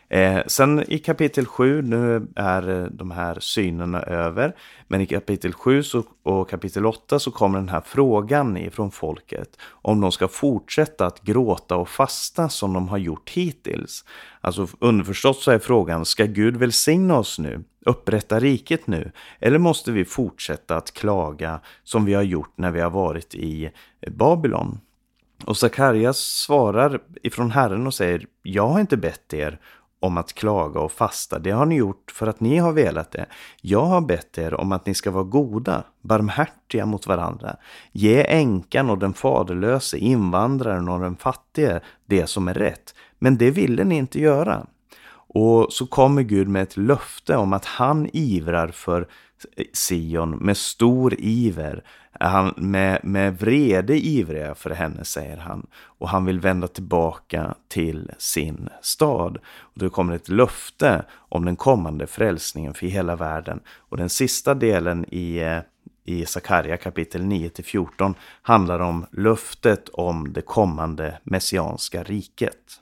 Eh, 0.09 0.41
sen 0.47 0.83
i 0.87 0.99
kapitel 0.99 1.45
7, 1.45 1.81
nu 1.81 2.27
är 2.35 2.69
eh, 2.69 2.85
de 2.85 3.11
här 3.11 3.39
synerna 3.39 4.01
över, 4.01 4.55
men 4.87 5.01
i 5.01 5.05
kapitel 5.05 5.53
7 5.53 5.83
så, 5.83 6.03
och 6.23 6.49
kapitel 6.49 6.85
8 6.85 7.19
så 7.19 7.31
kommer 7.31 7.59
den 7.59 7.69
här 7.69 7.81
frågan 7.85 8.57
ifrån 8.57 8.91
folket 8.91 9.57
om 9.69 10.01
de 10.01 10.11
ska 10.11 10.27
fortsätta 10.27 11.05
att 11.05 11.21
gråta 11.21 11.75
och 11.75 11.89
fasta 11.89 12.49
som 12.49 12.73
de 12.73 12.87
har 12.87 12.97
gjort 12.97 13.29
hittills. 13.29 14.05
Alltså 14.41 14.67
underförstått 14.79 15.37
så 15.37 15.51
är 15.51 15.59
frågan, 15.59 16.05
ska 16.05 16.25
Gud 16.25 16.57
välsigna 16.57 17.17
oss 17.17 17.39
nu? 17.39 17.63
Upprätta 17.85 18.39
riket 18.39 18.87
nu? 18.87 19.11
Eller 19.39 19.57
måste 19.57 19.91
vi 19.91 20.05
fortsätta 20.05 20.75
att 20.75 20.91
klaga 20.91 21.59
som 21.83 22.05
vi 22.05 22.13
har 22.13 22.23
gjort 22.23 22.53
när 22.55 22.71
vi 22.71 22.81
har 22.81 22.89
varit 22.89 23.35
i 23.35 23.71
Babylon? 24.07 24.79
Och 25.45 25.57
Sakarias 25.57 26.17
svarar 26.17 26.99
ifrån 27.23 27.51
Herren 27.51 27.87
och 27.87 27.93
säger, 27.93 28.25
jag 28.43 28.67
har 28.67 28.79
inte 28.79 28.97
bett 28.97 29.33
er 29.33 29.59
om 30.05 30.17
att 30.17 30.33
klaga 30.33 30.79
och 30.79 30.91
fasta. 30.91 31.39
Det 31.39 31.51
har 31.51 31.65
ni 31.65 31.75
gjort 31.75 32.11
för 32.11 32.27
att 32.27 32.39
ni 32.39 32.57
har 32.57 32.73
velat 32.73 33.11
det. 33.11 33.25
Jag 33.61 33.85
har 33.85 34.01
bett 34.01 34.37
er 34.37 34.53
om 34.53 34.71
att 34.71 34.85
ni 34.85 34.93
ska 34.93 35.11
vara 35.11 35.23
goda, 35.23 35.83
barmhärtiga 36.01 36.85
mot 36.85 37.07
varandra. 37.07 37.55
Ge 37.91 38.23
änkan 38.27 38.89
och 38.89 38.97
den 38.97 39.13
faderlöse, 39.13 39.97
invandraren 39.97 40.89
och 40.89 40.99
den 40.99 41.15
fattige 41.15 41.79
det 42.05 42.27
som 42.27 42.47
är 42.47 42.53
rätt. 42.53 42.95
Men 43.19 43.37
det 43.37 43.51
ville 43.51 43.83
ni 43.83 43.95
inte 43.97 44.19
göra. 44.19 44.65
Och 45.27 45.73
så 45.73 45.87
kommer 45.87 46.21
Gud 46.21 46.47
med 46.47 46.63
ett 46.63 46.77
löfte 46.77 47.35
om 47.35 47.53
att 47.53 47.65
han 47.65 48.09
ivrar 48.13 48.67
för 48.67 49.07
Sion 49.73 50.29
med 50.31 50.57
stor 50.57 51.15
iver. 51.19 51.83
Han, 52.19 52.53
med, 52.57 52.99
med 53.03 53.39
vrede 53.39 53.97
ivrig 53.97 54.57
för 54.57 54.69
henne, 54.69 55.05
säger 55.05 55.37
han. 55.37 55.67
Och 55.75 56.09
han 56.09 56.25
vill 56.25 56.39
vända 56.39 56.67
tillbaka 56.67 57.55
till 57.67 58.11
sin 58.17 58.69
stad. 58.81 59.37
Och 59.59 59.79
det 59.79 59.89
kommer 59.89 60.15
ett 60.15 60.29
löfte 60.29 61.05
om 61.11 61.45
den 61.45 61.55
kommande 61.55 62.07
frälsningen 62.07 62.73
för 62.73 62.87
hela 62.87 63.15
världen. 63.15 63.59
Och 63.89 63.97
den 63.97 64.09
sista 64.09 64.53
delen 64.53 65.05
i, 65.07 65.37
eh, 65.37 65.59
i 66.05 66.25
Sakarja 66.25 66.77
kapitel 66.77 67.21
9-14 67.21 68.15
handlar 68.41 68.79
om 68.79 69.05
löftet 69.11 69.89
om 69.89 70.33
det 70.33 70.41
kommande 70.41 71.19
messianska 71.23 72.03
riket. 72.03 72.81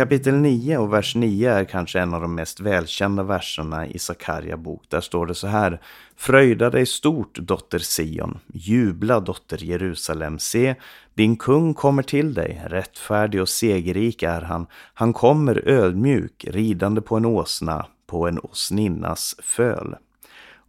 Kapitel 0.00 0.34
9 0.34 0.78
och 0.78 0.92
vers 0.92 1.14
9 1.14 1.52
är 1.52 1.64
kanske 1.64 2.00
en 2.00 2.14
av 2.14 2.20
de 2.20 2.34
mest 2.34 2.60
välkända 2.60 3.22
verserna 3.22 3.86
i 3.86 3.98
Sakarja 3.98 4.56
bok. 4.56 4.82
Där 4.88 5.00
står 5.00 5.26
det 5.26 5.34
så 5.34 5.46
här. 5.46 5.80
Fröjda 6.16 6.70
dig 6.70 6.86
stort, 6.86 7.38
dotter 7.38 7.78
Sion. 7.78 8.38
Jubla, 8.54 9.20
dotter 9.20 9.64
Jerusalem. 9.64 10.38
Se, 10.38 10.74
din 11.14 11.36
kung 11.36 11.74
kommer 11.74 12.02
till 12.02 12.34
dig. 12.34 12.62
Rättfärdig 12.66 13.40
och 13.40 13.48
segerrik 13.48 14.22
är 14.22 14.40
han. 14.40 14.66
Han 14.94 15.12
kommer 15.12 15.68
ödmjuk, 15.68 16.44
ridande 16.48 17.00
på 17.00 17.16
en 17.16 17.24
åsna, 17.24 17.86
på 18.06 18.28
en 18.28 18.38
åsninnas 18.38 19.34
föl. 19.42 19.94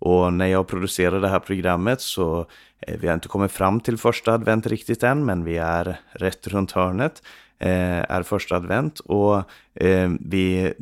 Och 0.02 0.34
när 0.34 0.46
jag 0.46 0.68
producerar 0.68 1.22
det 1.22 1.28
här 1.28 1.40
programmet 1.40 2.02
så 2.02 2.46
eh, 2.80 2.98
vi 3.00 3.08
har 3.08 3.14
inte 3.14 3.28
kommit 3.28 3.52
fram 3.52 3.80
till 3.80 3.98
första 3.98 4.34
advent 4.34 4.68
riktigt 4.68 5.04
än, 5.04 5.26
men 5.26 5.44
vi 5.44 5.58
är 5.58 6.00
rätt 6.12 6.48
runt 6.48 6.72
hörnet. 6.72 7.24
Eh, 7.60 8.12
är 8.12 8.24
första 8.24 8.56
advent 8.56 9.00
och 9.00 9.36
eh, 9.74 10.12
vi 10.20 10.74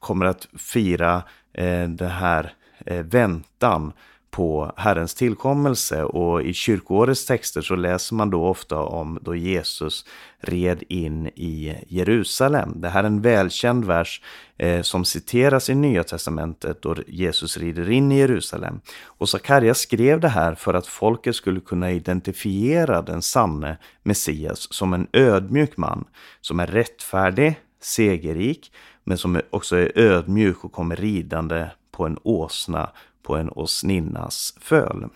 kommer 0.00 0.26
att 0.26 0.48
fira 0.58 1.22
eh, 1.52 1.88
det 1.88 2.08
här 2.08 2.52
eh, 2.86 3.02
väntan 3.02 3.92
på 4.34 4.72
Herrens 4.76 5.14
tillkommelse 5.14 6.04
och 6.04 6.42
i 6.42 6.52
kyrkoårets 6.52 7.26
texter 7.26 7.62
så 7.62 7.76
läser 7.76 8.14
man 8.14 8.30
då 8.30 8.46
ofta 8.46 8.78
om 8.78 9.18
då 9.22 9.34
Jesus 9.34 10.04
red 10.40 10.82
in 10.88 11.26
i 11.26 11.76
Jerusalem. 11.88 12.80
Det 12.80 12.88
här 12.88 13.02
är 13.02 13.06
en 13.06 13.20
välkänd 13.20 13.84
vers 13.84 14.22
eh, 14.58 14.82
som 14.82 15.04
citeras 15.04 15.70
i 15.70 15.74
Nya 15.74 16.04
Testamentet 16.04 16.82
då 16.82 16.96
Jesus 17.06 17.56
rider 17.56 17.90
in 17.90 18.12
i 18.12 18.18
Jerusalem. 18.18 18.80
Och 19.04 19.28
Sakarja 19.28 19.74
skrev 19.74 20.20
det 20.20 20.28
här 20.28 20.54
för 20.54 20.74
att 20.74 20.86
folket 20.86 21.36
skulle 21.36 21.60
kunna 21.60 21.92
identifiera 21.92 23.02
den 23.02 23.22
sanne 23.22 23.78
Messias 24.02 24.72
som 24.72 24.92
en 24.92 25.06
ödmjuk 25.12 25.76
man 25.76 26.04
som 26.40 26.60
är 26.60 26.66
rättfärdig, 26.66 27.60
segerrik, 27.80 28.72
men 29.04 29.18
som 29.18 29.40
också 29.50 29.76
är 29.76 29.98
ödmjuk 29.98 30.64
och 30.64 30.72
kommer 30.72 30.96
ridande 30.96 31.66
på 31.90 32.06
en 32.06 32.18
åsna 32.22 32.90
på 33.24 33.36
en 33.36 33.50
åsninnas 33.50 34.54
föl. 34.60 35.08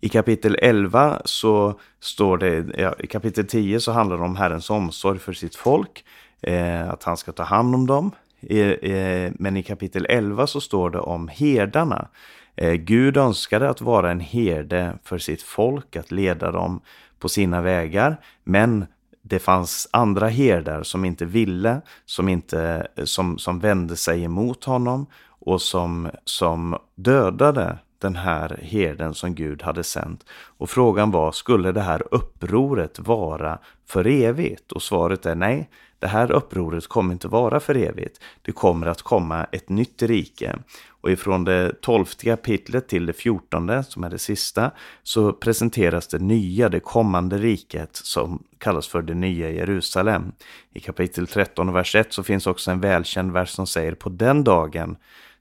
I 0.00 0.08
kapitel 0.08 0.56
11 0.62 1.22
så 1.24 1.80
står 2.00 2.38
det, 2.38 2.66
ja, 2.78 2.94
i 2.98 3.06
kapitel 3.06 3.46
10 3.46 3.80
så 3.80 3.92
handlar 3.92 4.16
det 4.16 4.24
om 4.24 4.36
Herrens 4.36 4.70
omsorg 4.70 5.18
för 5.18 5.32
sitt 5.32 5.56
folk, 5.56 6.04
eh, 6.42 6.88
att 6.90 7.04
han 7.04 7.16
ska 7.16 7.32
ta 7.32 7.42
hand 7.42 7.74
om 7.74 7.86
dem. 7.86 8.10
Eh, 8.40 9.32
men 9.34 9.56
i 9.56 9.62
kapitel 9.62 10.06
11 10.08 10.46
så 10.46 10.60
står 10.60 10.90
det 10.90 10.98
om 10.98 11.28
herdarna. 11.28 12.08
Eh, 12.56 12.72
Gud 12.72 13.16
önskade 13.16 13.70
att 13.70 13.80
vara 13.80 14.10
en 14.10 14.20
herde 14.20 14.98
för 15.04 15.18
sitt 15.18 15.42
folk, 15.42 15.96
att 15.96 16.10
leda 16.10 16.52
dem 16.52 16.80
på 17.18 17.28
sina 17.28 17.60
vägar, 17.60 18.16
men 18.44 18.86
det 19.22 19.38
fanns 19.38 19.88
andra 19.90 20.28
herdar 20.28 20.82
som 20.82 21.04
inte 21.04 21.24
ville, 21.24 21.80
som, 22.04 22.28
inte, 22.28 22.86
eh, 22.96 23.04
som, 23.04 23.38
som 23.38 23.58
vände 23.58 23.96
sig 23.96 24.24
emot 24.24 24.64
honom 24.64 25.06
och 25.46 25.62
som, 25.62 26.10
som 26.24 26.78
dödade 26.94 27.78
den 27.98 28.16
här 28.16 28.58
herden 28.62 29.14
som 29.14 29.34
Gud 29.34 29.62
hade 29.62 29.84
sänt. 29.84 30.24
Och 30.30 30.70
frågan 30.70 31.10
var, 31.10 31.32
skulle 31.32 31.72
det 31.72 31.80
här 31.80 32.02
upproret 32.14 32.98
vara 32.98 33.58
för 33.86 34.06
evigt? 34.06 34.72
Och 34.72 34.82
svaret 34.82 35.26
är 35.26 35.34
nej, 35.34 35.70
det 35.98 36.06
här 36.06 36.30
upproret 36.30 36.86
kommer 36.86 37.12
inte 37.12 37.28
vara 37.28 37.60
för 37.60 37.76
evigt. 37.76 38.20
Det 38.42 38.52
kommer 38.52 38.86
att 38.86 39.02
komma 39.02 39.44
ett 39.44 39.68
nytt 39.68 40.02
rike. 40.02 40.56
Och 41.00 41.10
ifrån 41.10 41.44
det 41.44 41.80
tolfte 41.80 42.24
kapitlet 42.24 42.88
till 42.88 43.06
det 43.06 43.12
fjortonde, 43.12 43.84
som 43.84 44.04
är 44.04 44.10
det 44.10 44.18
sista, 44.18 44.70
så 45.02 45.32
presenteras 45.32 46.08
det 46.08 46.18
nya, 46.18 46.68
det 46.68 46.80
kommande 46.80 47.38
riket 47.38 47.96
som 47.96 48.42
kallas 48.58 48.88
för 48.88 49.02
det 49.02 49.14
nya 49.14 49.50
Jerusalem. 49.50 50.32
I 50.72 50.80
kapitel 50.80 51.26
13 51.26 51.72
vers 51.72 51.94
1 51.94 52.12
så 52.12 52.22
finns 52.22 52.46
också 52.46 52.70
en 52.70 52.80
välkänd 52.80 53.32
vers 53.32 53.50
som 53.50 53.66
säger 53.66 53.94
på 53.94 54.08
den 54.08 54.44
dagen 54.44 54.96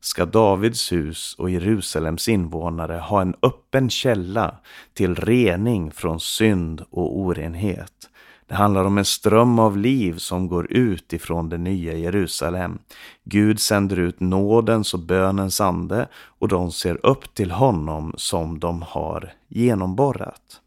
ska 0.05 0.25
Davids 0.25 0.91
hus 0.91 1.35
och 1.37 1.49
Jerusalems 1.49 2.29
invånare 2.29 2.97
ha 2.97 3.21
en 3.21 3.35
öppen 3.41 3.89
källa 3.89 4.55
till 4.93 5.15
rening 5.15 5.91
från 5.91 6.19
synd 6.19 6.85
och 6.89 7.17
orenhet. 7.19 8.09
Det 8.47 8.55
handlar 8.55 8.85
om 8.85 8.97
en 8.97 9.05
ström 9.05 9.59
av 9.59 9.77
liv 9.77 10.17
som 10.17 10.47
går 10.47 10.71
ut 10.71 11.13
ifrån 11.13 11.49
det 11.49 11.57
nya 11.57 11.93
Jerusalem. 11.93 12.79
Gud 13.23 13.59
sänder 13.59 13.99
ut 13.99 14.19
nådens 14.19 14.93
och 14.93 14.99
bönens 14.99 15.61
ande 15.61 16.07
och 16.15 16.47
de 16.47 16.71
ser 16.71 17.05
upp 17.05 17.33
till 17.33 17.51
honom 17.51 18.13
som 18.17 18.59
de 18.59 18.81
har 18.81 19.33
genomborrat. 19.47 20.61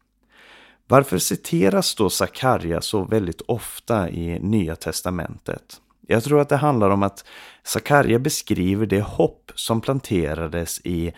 Varför 0.87 1.17
citeras 1.17 1.95
då 1.95 2.09
Sakarja 2.09 2.81
så 2.81 3.03
väldigt 3.03 3.41
ofta 3.41 4.09
i 4.09 4.39
Nya 4.39 4.75
Testamentet? 4.75 5.81
Jag 6.11 6.23
tror 6.23 6.41
att 6.41 6.49
det 6.49 6.55
handlar 6.55 6.89
om 6.89 7.03
att 7.03 7.25
Sakarja 7.63 8.19
beskriver 8.19 8.85
det 8.85 9.01
hopp 9.01 9.51
som 9.55 9.81
planterades 9.81 10.81
i 10.83 11.13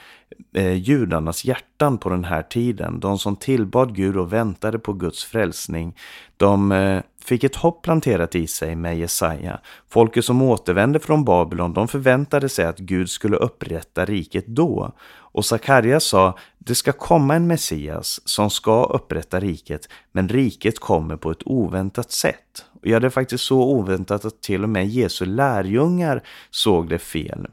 eh, 0.55 0.73
judarnas 0.73 1.45
hjärtan 1.45 1.97
på 1.97 2.09
den 2.09 2.23
här 2.23 2.41
tiden. 2.43 2.99
De 2.99 3.19
som 3.19 3.35
tillbad 3.35 3.95
Gud 3.95 4.17
och 4.17 4.33
väntade 4.33 4.79
på 4.79 4.93
Guds 4.93 5.23
frälsning. 5.23 5.95
De 6.37 6.71
eh, 6.71 7.01
fick 7.23 7.43
ett 7.43 7.55
hopp 7.55 7.83
planterat 7.83 8.35
i 8.35 8.47
sig 8.47 8.75
med 8.75 8.97
Jesaja. 8.97 9.59
Folket 9.89 10.25
som 10.25 10.41
återvände 10.41 10.99
från 10.99 11.25
Babylon, 11.25 11.73
de 11.73 11.87
förväntade 11.87 12.49
sig 12.49 12.65
att 12.65 12.77
Gud 12.77 13.09
skulle 13.09 13.37
upprätta 13.37 14.05
riket 14.05 14.47
då. 14.47 14.91
Och 15.33 15.45
Sakarja 15.45 15.99
sa, 15.99 16.37
det 16.57 16.75
ska 16.75 16.91
komma 16.91 17.35
en 17.35 17.47
Messias 17.47 18.21
som 18.25 18.49
ska 18.49 18.83
upprätta 18.83 19.39
riket, 19.39 19.89
men 20.11 20.29
riket 20.29 20.79
kommer 20.79 21.15
på 21.17 21.31
ett 21.31 21.41
oväntat 21.45 22.11
sätt. 22.11 22.65
Och 22.81 22.87
ja, 22.87 22.99
det 22.99 23.07
är 23.07 23.09
faktiskt 23.09 23.43
så 23.43 23.61
oväntat 23.63 24.25
att 24.25 24.41
till 24.41 24.63
och 24.63 24.69
med 24.69 24.87
Jesu 24.87 25.25
lärjungar 25.25 26.23
såg 26.49 26.89
det 26.89 26.99
fel. 26.99 27.47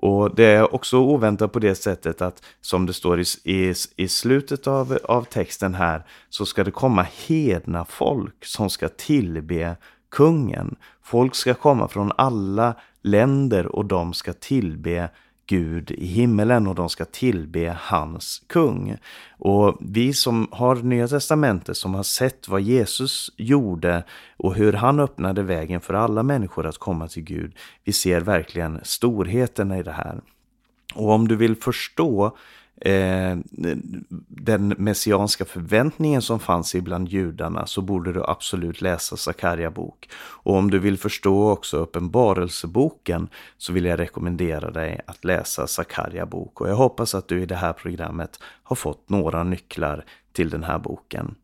Och 0.00 0.34
det 0.34 0.44
är 0.44 0.74
också 0.74 0.98
oväntat 0.98 1.52
på 1.52 1.58
det 1.58 1.74
sättet 1.74 2.22
att 2.22 2.42
som 2.60 2.86
det 2.86 2.92
står 2.92 3.20
i, 3.20 3.24
i, 3.44 3.74
i 3.96 4.08
slutet 4.08 4.66
av, 4.66 4.98
av 5.04 5.22
texten 5.22 5.74
här 5.74 6.02
så 6.28 6.46
ska 6.46 6.64
det 6.64 6.70
komma 6.70 7.06
hedna 7.26 7.84
folk 7.84 8.44
som 8.44 8.70
ska 8.70 8.88
tillbe 8.88 9.76
kungen. 10.10 10.76
Folk 11.02 11.34
ska 11.34 11.54
komma 11.54 11.88
från 11.88 12.12
alla 12.16 12.74
länder 13.02 13.66
och 13.66 13.84
de 13.84 14.14
ska 14.14 14.32
tillbe 14.32 15.10
Gud 15.48 15.90
i 15.90 16.06
himmelen 16.06 16.66
och 16.66 16.74
de 16.74 16.88
ska 16.88 17.04
tillbe 17.04 17.76
hans 17.80 18.42
kung. 18.46 18.96
Och 19.38 19.76
vi 19.80 20.12
som 20.12 20.48
har 20.50 20.76
Nya 20.76 21.08
Testamentet, 21.08 21.76
som 21.76 21.94
har 21.94 22.02
sett 22.02 22.48
vad 22.48 22.60
Jesus 22.60 23.30
gjorde 23.36 24.04
och 24.36 24.54
hur 24.54 24.72
han 24.72 25.00
öppnade 25.00 25.42
vägen 25.42 25.80
för 25.80 25.94
alla 25.94 26.22
människor 26.22 26.66
att 26.66 26.78
komma 26.78 27.08
till 27.08 27.22
Gud, 27.22 27.52
vi 27.84 27.92
ser 27.92 28.20
verkligen 28.20 28.80
storheten 28.82 29.72
i 29.72 29.82
det 29.82 29.92
här. 29.92 30.20
Och 30.94 31.10
om 31.10 31.28
du 31.28 31.36
vill 31.36 31.56
förstå 31.56 32.36
eh, 32.80 33.36
den 34.28 34.68
messianska 34.68 35.44
förväntningen 35.44 36.22
som 36.22 36.40
fanns 36.40 36.74
ibland 36.74 37.08
judarna 37.08 37.66
så 37.66 37.80
borde 37.80 38.12
du 38.12 38.24
absolut 38.24 38.80
läsa 38.80 39.16
Sakarja 39.16 39.70
bok. 39.70 40.08
Och 40.16 40.54
om 40.54 40.70
du 40.70 40.78
vill 40.78 40.98
förstå 40.98 41.50
också 41.50 41.76
uppenbarelseboken 41.76 43.28
så 43.58 43.72
vill 43.72 43.84
jag 43.84 43.98
rekommendera 43.98 44.70
dig 44.70 45.00
att 45.06 45.24
läsa 45.24 45.66
Sakarja 45.66 46.26
bok. 46.26 46.60
Och 46.60 46.68
jag 46.68 46.76
hoppas 46.76 47.14
att 47.14 47.28
du 47.28 47.42
i 47.42 47.46
det 47.46 47.56
här 47.56 47.72
programmet 47.72 48.38
har 48.62 48.76
fått 48.76 49.08
några 49.08 49.44
nycklar 49.44 50.04
till 50.32 50.50
den 50.50 50.64
här 50.64 50.78
boken. 50.78 51.34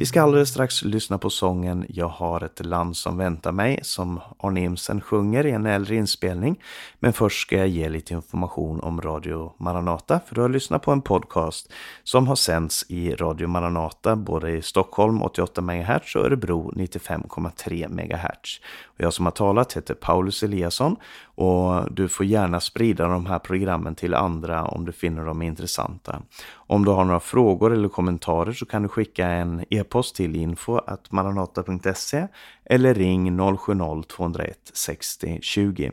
Vi 0.00 0.06
ska 0.06 0.22
alldeles 0.22 0.48
strax 0.48 0.82
lyssna 0.82 1.18
på 1.18 1.30
sången 1.30 1.86
Jag 1.88 2.08
har 2.08 2.44
ett 2.44 2.66
land 2.66 2.96
som 2.96 3.16
väntar 3.16 3.52
mig 3.52 3.80
som 3.82 4.20
Arne 4.38 4.60
Imsen 4.60 5.00
sjunger 5.00 5.46
i 5.46 5.50
en 5.50 5.66
äldre 5.66 5.96
inspelning. 5.96 6.62
Men 6.98 7.12
först 7.12 7.40
ska 7.40 7.56
jag 7.56 7.68
ge 7.68 7.88
lite 7.88 8.14
information 8.14 8.80
om 8.80 9.00
Radio 9.00 9.52
Maranata 9.58 10.20
för 10.26 10.34
du 10.34 10.40
har 10.40 10.48
lyssnat 10.48 10.82
på 10.82 10.92
en 10.92 11.02
podcast 11.02 11.72
som 12.04 12.28
har 12.28 12.36
sänds 12.36 12.84
i 12.88 13.14
Radio 13.14 13.48
Maranata 13.48 14.16
både 14.16 14.50
i 14.50 14.62
Stockholm 14.62 15.22
88 15.22 15.60
MHz 15.60 16.16
och 16.16 16.24
Örebro 16.24 16.72
95,3 16.76 17.88
MHz. 17.88 18.60
Och 18.84 19.00
jag 19.00 19.12
som 19.12 19.24
har 19.26 19.32
talat 19.32 19.72
heter 19.72 19.94
Paulus 19.94 20.42
Eliasson 20.42 20.96
och 21.34 21.92
du 21.94 22.08
får 22.08 22.26
gärna 22.26 22.60
sprida 22.60 23.06
de 23.06 23.26
här 23.26 23.38
programmen 23.38 23.94
till 23.94 24.14
andra 24.14 24.64
om 24.64 24.84
du 24.84 24.92
finner 24.92 25.24
dem 25.24 25.42
intressanta. 25.42 26.22
Om 26.52 26.84
du 26.84 26.90
har 26.90 27.04
några 27.04 27.20
frågor 27.20 27.72
eller 27.72 27.88
kommentarer 27.88 28.52
så 28.52 28.66
kan 28.66 28.82
du 28.82 28.88
skicka 28.88 29.26
en 29.26 29.64
e-post 29.90 30.14
till 30.14 30.36
info-maranata.se 30.36 32.28
eller 32.64 32.94
ring 32.94 33.40
070-201 33.40 34.54
60 34.72 35.38
20. 35.42 35.90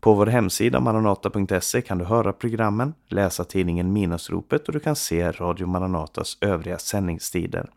På 0.00 0.14
vår 0.14 0.26
hemsida 0.26 0.80
maranata.se 0.80 1.82
kan 1.82 1.98
du 1.98 2.04
höra 2.04 2.32
programmen, 2.32 2.94
läsa 3.08 3.44
tidningen 3.44 3.92
Minasropet 3.92 4.66
och 4.66 4.72
du 4.72 4.80
kan 4.80 4.96
se 4.96 5.32
Radio 5.32 5.66
Maranatas 5.66 6.38
övriga 6.40 6.78
sändningstider. 6.78 7.70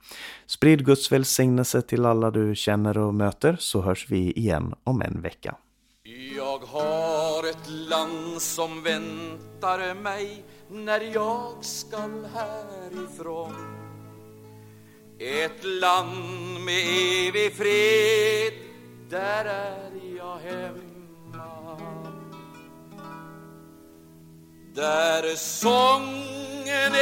Sprid 0.46 0.86
Guds 0.86 1.12
välsignelse 1.12 1.82
till 1.82 2.06
alla 2.06 2.32
du 2.32 2.56
känner 2.56 2.98
och 2.98 3.14
möter 3.14 3.56
så 3.60 3.82
hörs 3.82 4.10
vi 4.10 4.32
igen 4.32 4.74
om 4.84 5.02
en 5.02 5.22
vecka. 5.22 5.56
Jag 6.36 6.60
har 6.60 7.50
ett 7.50 7.70
land 7.70 8.42
som 8.42 8.84
väntar 8.84 9.94
mig 9.96 10.44
när 10.70 11.14
jag 11.14 11.66
skall 11.66 12.28
härifrån 12.34 13.81
ett 15.24 15.64
land 15.64 16.66
med 16.66 16.84
evig 17.28 17.54
fred, 17.54 18.54
där 19.10 19.46
är 19.46 20.18
jag 20.18 20.38
hemma. 20.38 21.78
Där 24.74 25.36
sången 25.36 26.94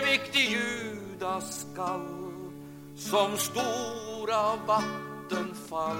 evigt 0.00 0.36
ljuda 0.36 1.40
skall 1.40 2.50
som 2.96 3.36
stora 3.38 4.56
vattenfall 4.66 5.96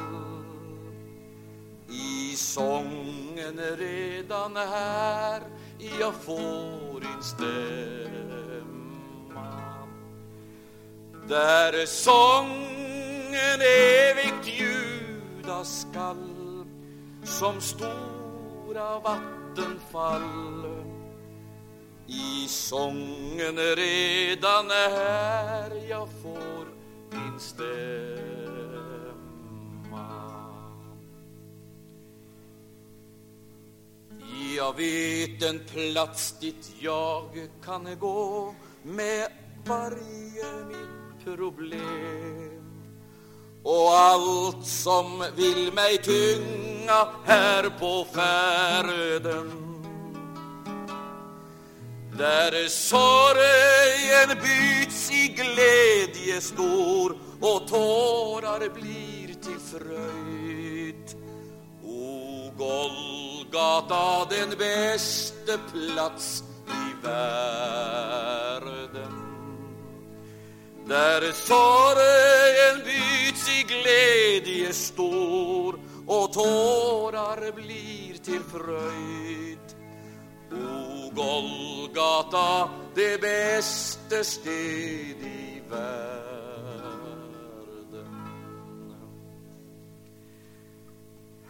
i 1.88 2.36
sången 2.36 3.60
redan 3.78 4.56
här 4.56 5.42
jag 6.00 6.14
får 6.14 7.02
instämma 7.16 8.25
där 11.28 11.86
sången 11.86 13.60
evigt 13.60 14.46
ljuda 14.46 15.64
skall 15.64 16.64
som 17.24 17.60
stora 17.60 19.00
vattenfall 19.00 20.66
i 22.06 22.48
sången 22.48 23.56
redan 23.56 24.70
här 24.70 25.88
jag 25.88 26.08
får 26.22 26.66
instämma 27.12 28.46
Jag 34.56 34.76
vet 34.76 35.42
en 35.42 35.60
plats 35.72 36.38
dit 36.40 36.72
jag 36.80 37.48
kan 37.64 37.98
gå 37.98 38.54
med 38.82 39.28
varje 39.64 40.64
min 40.68 40.95
problem. 41.26 42.62
Och 43.62 43.90
allt 43.90 44.66
som 44.66 45.24
vill 45.36 45.72
mig 45.72 45.98
tynga 45.98 47.08
här 47.24 47.70
på 47.78 48.06
färden 48.14 49.66
där 52.18 52.68
sorgen 52.68 54.38
byts 54.42 55.10
i 55.10 55.28
glädje 55.28 56.40
stor 56.40 57.16
och 57.40 57.68
tårar 57.68 58.68
blir 58.74 59.34
till 59.34 59.60
fröjd. 59.72 61.16
O 61.84 62.52
Golgata, 62.58 64.24
den 64.30 64.58
bästa 64.58 65.58
plats 65.72 66.44
i 66.66 67.06
världen 67.06 68.75
där 70.88 71.32
sorgen 71.32 72.84
byts 72.84 73.48
i 73.48 73.62
glädje 73.62 74.72
stor 74.72 75.78
och 76.06 76.32
tårar 76.32 77.52
blir 77.52 78.14
till 78.24 78.40
fröjd. 78.40 79.58
O 80.52 81.10
Golgata, 81.14 82.70
det 82.94 83.20
bästa 83.20 84.24
sted 84.24 85.16
i 85.22 85.62
världen 85.70 86.26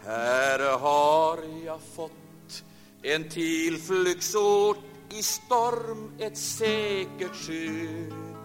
Här 0.05 0.77
har 0.77 1.39
jag 1.65 1.79
fått 1.95 2.63
en 3.01 3.29
tillflyktsort 3.29 4.77
i 5.09 5.23
storm, 5.23 6.11
ett 6.19 6.37
säkert 6.37 7.35
skydd 7.35 8.36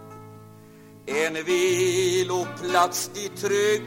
en 1.07 1.45
viloplats 1.45 3.09
dit 3.15 3.37
trygg 3.37 3.83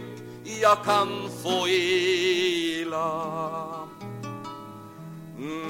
jag 0.62 0.84
kan 0.84 1.30
få 1.44 1.68
ila 1.68 3.08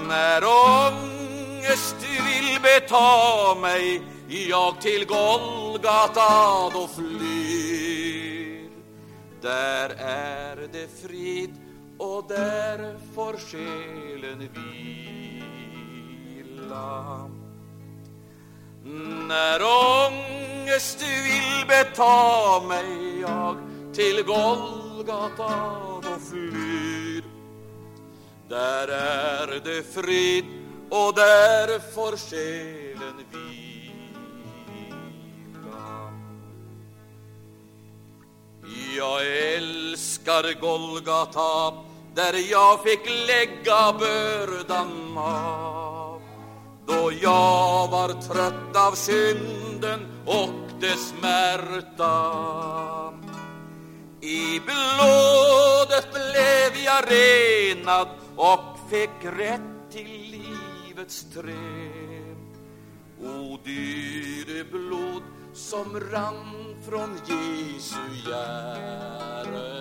När 0.07 0.43
ångest 0.43 1.95
vill 2.01 2.61
beta 2.63 3.55
mig 3.61 4.01
jag 4.27 4.81
till 4.81 5.05
Golgata 5.05 6.69
då 6.73 6.87
flyr 6.95 8.69
Där 9.41 9.89
är 9.99 10.67
det 10.71 11.01
frid 11.01 11.53
och 11.97 12.25
där 12.27 12.97
får 13.15 13.33
själen 13.33 14.49
vila. 16.39 17.14
När 19.27 19.61
ångest 19.61 21.01
vill 21.01 21.67
beta 21.67 22.61
mig 22.67 23.19
jag 23.21 23.57
till 23.93 24.23
Golgata 24.23 25.51
då 26.01 26.19
flyr. 26.29 27.23
Där 28.49 28.87
är 28.87 29.61
det 29.63 29.93
frid 29.93 30.45
och 30.89 31.13
där 31.15 31.79
får 31.93 32.17
själen 32.17 33.17
vila. 33.31 33.71
Jag 38.97 39.27
älskar 39.55 40.61
Golgata 40.61 41.73
där 42.15 42.51
jag 42.51 42.83
fick 42.83 43.05
lägga 43.27 43.93
bördan 43.99 45.17
av 45.17 45.74
då 47.05 47.11
jag 47.21 47.87
var 47.87 48.21
trött 48.21 48.75
av 48.87 48.91
synden 48.95 50.07
och 50.25 50.81
dess 50.81 51.13
smärta. 51.19 52.33
I 54.21 54.59
blodet 54.59 56.13
blev 56.13 56.83
jag 56.85 57.03
renad 57.11 58.07
och 58.35 58.79
fick 58.89 59.25
rätt 59.39 59.91
till 59.91 60.31
livets 60.31 61.25
träd. 61.33 62.37
O 63.21 63.59
dyre 63.63 64.63
blod 64.63 65.23
som 65.53 65.99
rann 66.11 66.75
från 66.89 67.19
Jesu 67.27 68.29
hjärta. 68.29 69.75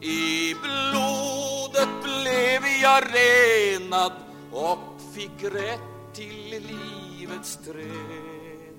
I 0.00 0.54
blodet 0.54 1.88
blev 2.02 2.62
jag 2.82 3.04
renad 3.14 4.12
och 4.52 4.97
fick 5.18 5.52
rätt 5.52 6.14
till 6.14 6.50
livets 6.50 7.56
träd. 7.56 8.74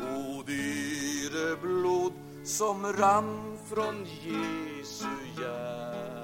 O 0.00 0.42
dyre 0.46 1.56
blod 1.62 2.12
som 2.44 2.92
rann 2.92 3.58
från 3.68 4.04
Jesu 4.04 5.06
hjärta. 5.36 6.17